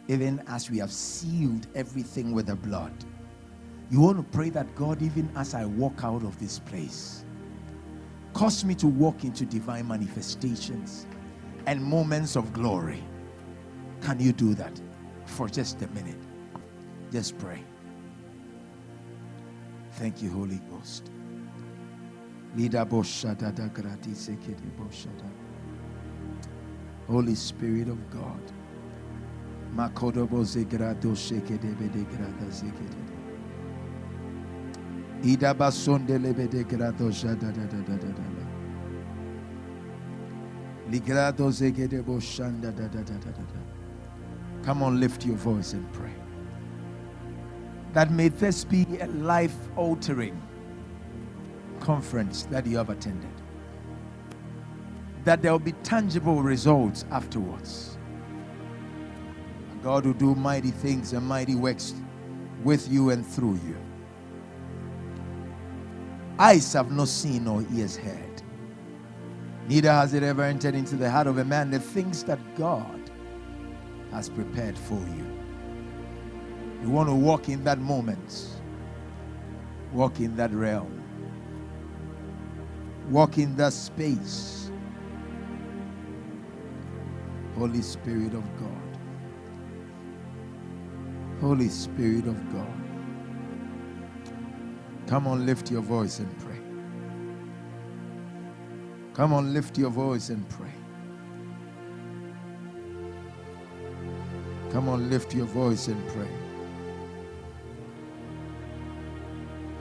Even 0.08 0.42
as 0.48 0.70
we 0.70 0.78
have 0.78 0.92
sealed 0.92 1.68
everything 1.76 2.32
with 2.32 2.48
the 2.48 2.56
blood, 2.56 2.94
you 3.90 4.02
want 4.02 4.18
to 4.18 4.38
pray 4.38 4.50
that 4.50 4.74
God, 4.76 5.02
even 5.02 5.30
as 5.36 5.54
I 5.54 5.66
walk 5.66 6.04
out 6.04 6.24
of 6.24 6.40
this 6.40 6.60
place, 6.60 7.24
cause 8.34 8.64
me 8.66 8.76
to 8.76 8.88
walk 8.88 9.24
into 9.24 9.46
divine 9.46 9.88
manifestations 9.88 11.08
and 11.66 11.84
moments 11.84 12.36
of 12.36 12.54
glory. 12.54 13.04
Can 14.02 14.20
you 14.20 14.32
do 14.32 14.54
that 14.56 14.80
for 15.26 15.48
just 15.48 15.82
a 15.82 15.88
minute? 15.90 16.22
Just 17.12 17.38
pray. 17.38 17.64
Thank 19.94 20.22
you, 20.22 20.30
Holy 20.30 20.62
Ghost. 20.70 21.10
Holy 27.08 27.36
Spirit 27.36 27.88
of 27.90 28.10
God. 28.12 28.42
Makodobo 29.76 30.44
zegrado 30.44 31.16
shekedebe 31.16 31.92
de 31.92 32.04
grada 32.04 32.50
zekede. 32.50 33.04
Ida 35.24 35.54
basonde 35.54 36.18
lebe 36.22 36.48
de 36.48 36.64
grado 36.64 37.12
shada 37.12 37.52
da 37.52 37.66
da 37.66 37.82
da 37.82 37.98
da 37.98 38.08
da 38.08 38.24
da. 38.36 38.46
Ligrado 40.90 41.52
zegede 41.52 42.06
bo 42.06 42.20
shanda 42.20 42.72
da 42.72 42.88
da 42.88 43.02
da 43.04 43.14
da 43.18 43.32
da 43.32 43.42
da. 43.42 43.60
Come 44.64 44.84
on, 44.84 45.00
lift 45.00 45.26
your 45.26 45.36
voice 45.36 45.74
and 45.74 45.92
pray. 45.94 46.14
That 47.94 48.12
may 48.12 48.30
this 48.30 48.64
be 48.64 48.86
a 49.02 49.08
life 49.08 49.56
altering 49.76 50.42
conference 51.80 52.44
that 52.52 52.66
you 52.66 52.78
have 52.78 52.90
attended. 52.90 53.30
That 55.24 55.42
there 55.42 55.52
will 55.52 55.60
be 55.60 55.74
tangible 55.84 56.42
results 56.42 57.06
afterwards. 57.12 57.95
God 59.86 60.04
will 60.08 60.14
do 60.14 60.34
mighty 60.34 60.72
things 60.72 61.14
and 61.14 61.24
mighty 61.24 61.54
works 61.54 61.94
with 62.64 62.90
you 62.90 63.12
and 63.12 63.24
through 63.24 63.60
you. 63.68 63.78
Eyes 66.40 66.74
have 66.74 66.92
not 66.92 67.08
seen 67.08 67.44
nor 67.44 67.64
ears 67.72 67.96
heard. 67.96 68.42
Neither 69.68 69.92
has 69.92 70.16
it 70.16 70.24
ever 70.24 70.42
entered 70.42 70.74
into 70.74 70.96
the 70.96 71.08
heart 71.08 71.28
of 71.28 71.38
a 71.38 71.46
man 71.46 71.70
the 71.70 71.78
things 71.78 72.24
that 72.24 72.40
God 72.56 73.12
has 74.10 74.28
prepared 74.28 74.76
for 74.76 74.98
you. 75.16 75.28
You 76.82 76.90
want 76.90 77.08
to 77.08 77.14
walk 77.14 77.48
in 77.48 77.64
that 77.66 77.78
moment, 77.78 78.58
walk 79.94 80.20
in 80.20 80.36
that 80.36 80.52
realm, 80.52 81.00
walk 83.12 83.38
in 83.38 83.56
that 83.58 83.74
space. 83.74 84.72
Holy 87.56 87.84
Spirit 87.84 88.34
of 88.34 88.44
God. 88.60 88.85
Holy 91.42 91.70
Spirit 91.70 92.28
of 92.28 92.54
God. 92.54 92.68
Come 95.08 95.28
on, 95.28 95.46
lift 95.46 95.72
your 95.72 95.82
voice 95.82 96.20
and 96.20 96.40
pray. 96.40 96.60
Come 99.14 99.34
on, 99.34 99.54
lift 99.54 99.78
your 99.78 99.90
voice 99.92 100.30
and 100.30 100.48
pray. 100.50 100.74
Come 104.72 104.90
on, 104.90 105.10
lift 105.10 105.36
your 105.36 105.46
voice 105.48 105.88
and 105.88 106.08
pray. 106.10 106.30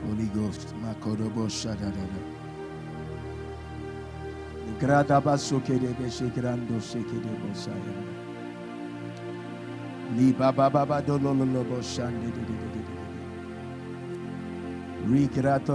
Holy 0.07 0.27
Ghost, 0.27 0.75
Makodobo 0.83 1.49
Shadadada. 1.49 2.23
Gradaba 4.81 5.37
Sokedebe 5.39 6.11
Shekrando 6.11 6.81
Shekedebo 6.81 7.55
Sayana. 7.55 8.14
Li 8.14 8.14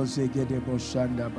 Segede 0.05 0.59
boshanda. 0.61 1.29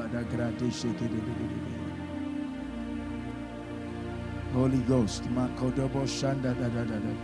Holy 4.54 4.78
Ghost, 4.88 5.24
makodo 5.30 5.88
boshanda 5.88 6.54
da 6.54 6.68
da 6.68 6.84
da 6.84 6.98
da. 6.98 7.14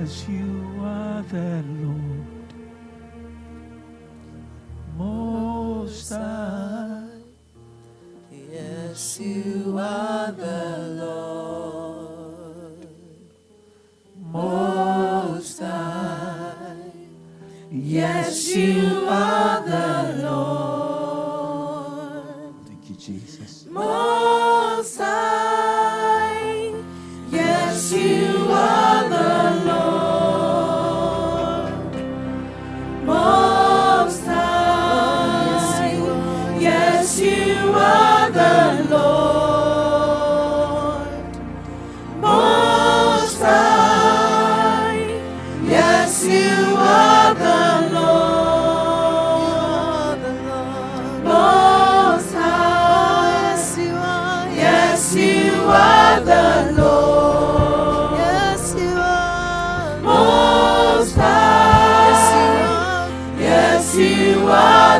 Yes, 0.00 0.26
you 0.28 0.80
are 0.82 1.22
the 1.30 1.64
Lord, 1.82 2.54
Most 4.96 6.10
High. 6.10 6.63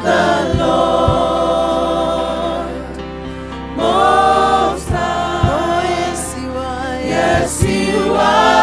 You 0.05 0.11
are. 8.11 8.55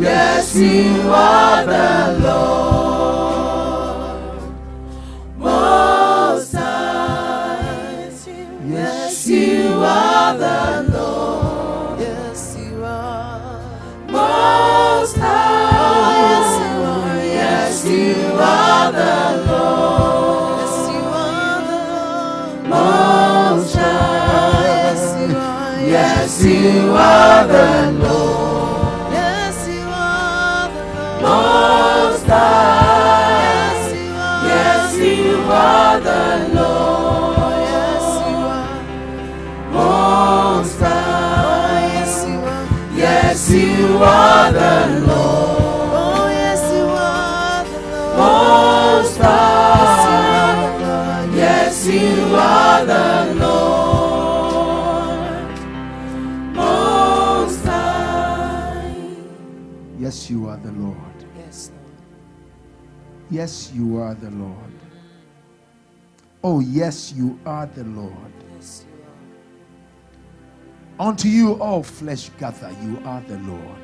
Yes, 0.00 0.54
you 0.54 1.10
are 1.10 1.64
the 1.64 2.20
Lord. 2.22 2.57
You 27.28 27.77
Yes, 63.30 63.72
you 63.74 63.98
are 63.98 64.14
the 64.14 64.30
Lord. 64.30 64.72
Oh, 66.42 66.60
yes, 66.60 67.12
you 67.12 67.38
are 67.44 67.66
the 67.66 67.84
Lord. 67.84 68.32
Yes, 68.54 68.86
you 68.88 69.04
are. 71.00 71.08
Unto 71.08 71.28
you 71.28 71.60
all 71.60 71.82
flesh 71.82 72.30
gather, 72.38 72.74
you 72.82 73.00
are 73.04 73.20
the 73.22 73.38
Lord. 73.40 73.78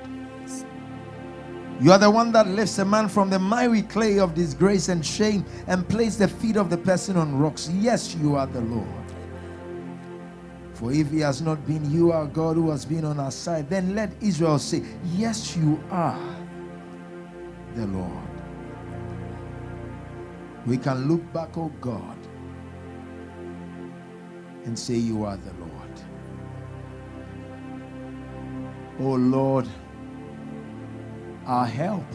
You 1.81 1.91
are 1.91 1.99
the 1.99 2.11
one 2.11 2.31
that 2.33 2.47
lifts 2.47 2.79
a 2.79 2.85
man 2.85 3.09
from 3.09 3.31
the 3.31 3.39
miry 3.39 3.83
clay 3.83 4.19
of 4.21 4.35
disgrace 4.35 4.89
and 4.89 5.05
shame 5.05 5.45
and 5.67 5.87
place 5.89 6.17
the 6.17 6.29
feet 6.29 6.57
of 6.57 6.71
the 6.71 6.79
person 6.79 7.17
on 7.17 7.37
rocks. 7.37 7.69
Yes, 7.75 8.15
you 8.15 8.37
are 8.37 8.47
the 8.47 8.61
Lord. 8.61 8.87
For 10.75 10.93
if 10.93 11.11
he 11.11 11.21
has 11.21 11.43
not 11.43 11.67
been 11.67 11.91
you, 11.91 12.13
our 12.13 12.27
God, 12.27 12.57
who 12.57 12.71
has 12.71 12.85
been 12.85 13.05
on 13.05 13.19
our 13.19 13.31
side, 13.33 13.69
then 13.69 13.95
let 13.95 14.13
Israel 14.21 14.59
say, 14.59 14.83
Yes, 15.15 15.57
you 15.57 15.83
are 15.91 16.19
the 17.75 17.87
Lord. 17.89 18.24
We 20.67 20.79
can 20.79 21.09
look 21.09 21.33
back, 21.33 21.59
oh 21.59 21.71
God, 21.81 22.17
and 24.65 24.79
say, 24.79 24.95
You 24.95 25.25
are 25.25 25.37
the 25.37 25.53
Lord. 25.55 25.73
Oh 29.01 29.15
Lord, 29.15 29.69
our 31.47 31.67
help 31.67 32.07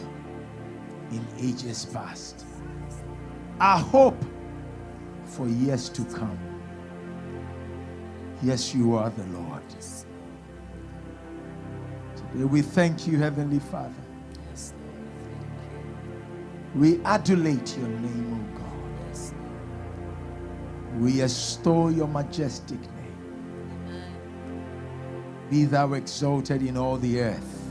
in 1.12 1.26
ages 1.38 1.86
past, 1.86 2.44
our 3.60 3.78
hope 3.78 4.24
for 5.24 5.48
years 5.48 5.88
to 5.90 6.04
come. 6.06 6.38
Yes, 8.42 8.74
you 8.74 8.94
are 8.96 9.10
the 9.10 9.24
Lord. 9.26 9.62
Today 12.16 12.44
we 12.44 12.62
thank 12.62 13.06
you, 13.06 13.18
Heavenly 13.18 13.60
Father. 13.60 14.09
We 16.74 16.98
adulate 17.04 17.76
your 17.78 17.88
name, 17.88 18.34
O 18.56 18.58
God. 18.58 18.70
We 21.00 21.22
extol 21.22 21.92
your 21.92 22.08
majestic 22.08 22.80
name. 22.80 23.40
Be 25.50 25.64
thou 25.66 25.94
exalted 25.94 26.62
in 26.62 26.76
all 26.76 26.96
the 26.98 27.20
earth. 27.20 27.62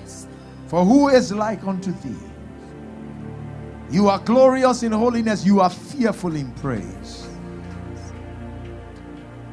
Yes, 0.00 0.26
For 0.66 0.84
who 0.84 1.08
is 1.08 1.32
like 1.32 1.64
unto 1.64 1.92
thee? 1.92 2.16
You 3.90 4.08
are 4.08 4.18
glorious 4.20 4.82
in 4.82 4.92
holiness, 4.92 5.46
you 5.46 5.60
are 5.60 5.70
fearful 5.70 6.36
in 6.36 6.52
praise. 6.54 7.28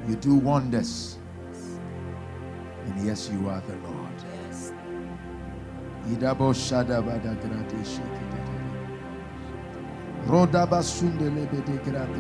You 0.07 0.15
do 0.17 0.36
wonders. 0.36 1.17
And 2.86 3.05
yes, 3.05 3.29
you 3.31 3.49
are 3.49 3.61
the 3.61 3.75
Lord. 3.88 4.05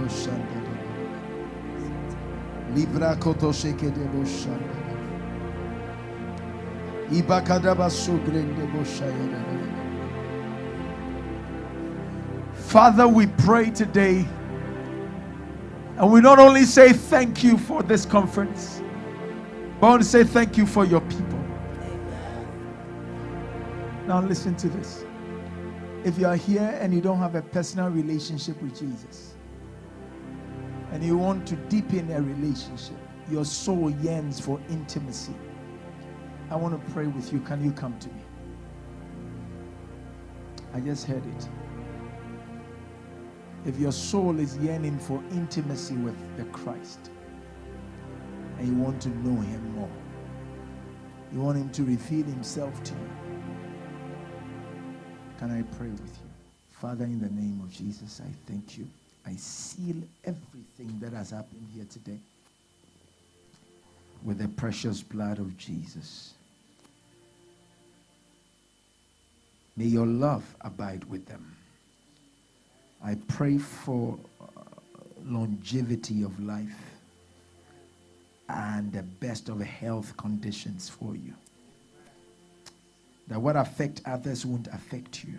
Shandede. 0.09 0.75
Libra 2.75 3.15
shayadede. 8.85 9.71
Father, 12.53 13.07
we 13.07 13.27
pray 13.27 13.69
today, 13.69 14.25
and 15.97 16.11
we 16.11 16.19
not 16.19 16.39
only 16.39 16.63
say 16.63 16.91
thank 16.91 17.43
you 17.43 17.57
for 17.57 17.83
this 17.83 18.05
conference, 18.05 18.81
but 19.79 19.87
I 19.87 19.89
want 19.91 20.03
to 20.03 20.09
say 20.09 20.23
thank 20.23 20.57
you 20.57 20.65
for 20.65 20.83
your 20.83 21.01
people. 21.01 21.14
Now, 24.15 24.21
listen 24.21 24.55
to 24.55 24.69
this. 24.69 25.03
If 26.05 26.17
you 26.17 26.25
are 26.25 26.37
here 26.37 26.77
and 26.79 26.93
you 26.93 27.01
don't 27.01 27.19
have 27.19 27.35
a 27.35 27.41
personal 27.41 27.89
relationship 27.89 28.61
with 28.61 28.79
Jesus, 28.79 29.35
and 30.93 31.03
you 31.03 31.17
want 31.17 31.45
to 31.47 31.57
deepen 31.57 32.09
a 32.11 32.21
relationship, 32.21 32.95
your 33.29 33.43
soul 33.43 33.91
yearns 33.91 34.39
for 34.39 34.57
intimacy. 34.69 35.33
I 36.49 36.55
want 36.55 36.81
to 36.81 36.93
pray 36.93 37.07
with 37.07 37.33
you. 37.33 37.41
Can 37.41 37.61
you 37.61 37.73
come 37.73 37.99
to 37.99 38.07
me? 38.07 38.21
I 40.73 40.79
just 40.79 41.05
heard 41.05 41.25
it. 41.25 41.49
If 43.65 43.77
your 43.77 43.91
soul 43.91 44.39
is 44.39 44.57
yearning 44.59 44.97
for 44.97 45.21
intimacy 45.31 45.95
with 45.95 46.15
the 46.37 46.45
Christ, 46.45 47.11
and 48.59 48.65
you 48.69 48.75
want 48.75 49.01
to 49.01 49.09
know 49.09 49.41
Him 49.41 49.75
more, 49.75 49.91
you 51.33 51.41
want 51.41 51.57
Him 51.57 51.69
to 51.71 51.83
reveal 51.83 52.23
Himself 52.23 52.81
to 52.85 52.93
you. 52.93 53.24
Can 55.39 55.51
I 55.51 55.63
pray 55.77 55.89
with 55.89 55.99
you? 56.01 56.29
Father, 56.71 57.03
in 57.05 57.19
the 57.19 57.29
name 57.29 57.59
of 57.63 57.71
Jesus, 57.71 58.21
I 58.23 58.31
thank 58.49 58.77
you. 58.77 58.87
I 59.25 59.35
seal 59.35 59.97
everything 60.23 60.99
that 60.99 61.13
has 61.13 61.31
happened 61.31 61.67
here 61.75 61.85
today 61.89 62.19
with 64.23 64.37
the 64.37 64.47
precious 64.47 65.01
blood 65.01 65.39
of 65.39 65.57
Jesus. 65.57 66.33
May 69.77 69.85
your 69.85 70.05
love 70.05 70.43
abide 70.61 71.03
with 71.05 71.25
them. 71.25 71.55
I 73.03 73.15
pray 73.27 73.57
for 73.57 74.17
uh, 74.41 74.61
longevity 75.25 76.23
of 76.23 76.39
life 76.39 76.79
and 78.47 78.91
the 78.93 79.03
best 79.03 79.49
of 79.49 79.59
health 79.61 80.15
conditions 80.17 80.87
for 80.87 81.15
you. 81.15 81.33
That 83.27 83.41
what 83.41 83.55
affect 83.55 84.01
others 84.05 84.45
won't 84.45 84.67
affect 84.67 85.23
you. 85.23 85.33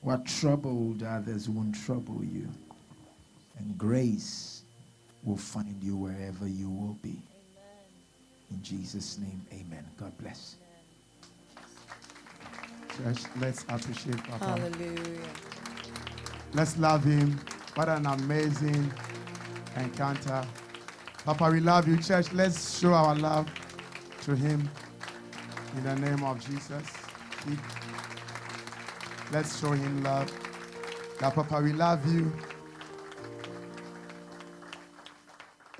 What 0.00 0.26
troubled 0.26 1.02
others 1.02 1.48
won't 1.48 1.74
trouble 1.74 2.22
you. 2.24 2.48
And 3.58 3.76
grace 3.78 4.62
will 5.22 5.36
find 5.36 5.82
you 5.82 5.96
wherever 5.96 6.46
you 6.46 6.68
will 6.68 6.96
be. 7.02 7.16
In 8.50 8.62
Jesus' 8.62 9.18
name, 9.18 9.40
amen. 9.52 9.84
God 9.98 10.16
bless. 10.18 10.56
Church, 12.96 13.22
let's 13.40 13.64
appreciate 13.68 14.22
Papa. 14.24 14.44
Hallelujah. 14.44 15.20
Let's 16.52 16.78
love 16.78 17.02
him. 17.02 17.40
What 17.74 17.88
an 17.88 18.06
amazing 18.06 18.92
encounter. 19.76 20.46
Papa, 21.24 21.50
we 21.50 21.60
love 21.60 21.88
you, 21.88 21.96
church. 21.96 22.32
Let's 22.32 22.78
show 22.78 22.92
our 22.92 23.16
love 23.16 23.48
to 24.22 24.36
him 24.36 24.70
in 25.76 25.84
the 25.84 25.96
name 25.96 26.24
of 26.24 26.44
Jesus. 26.46 26.86
Let's 29.32 29.60
show 29.60 29.72
him 29.72 30.02
love. 30.02 30.32
That 31.20 31.34
Papa, 31.34 31.60
we 31.62 31.72
love 31.72 32.06
you. 32.12 32.32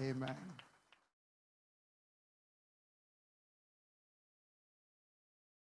Amen. 0.00 0.53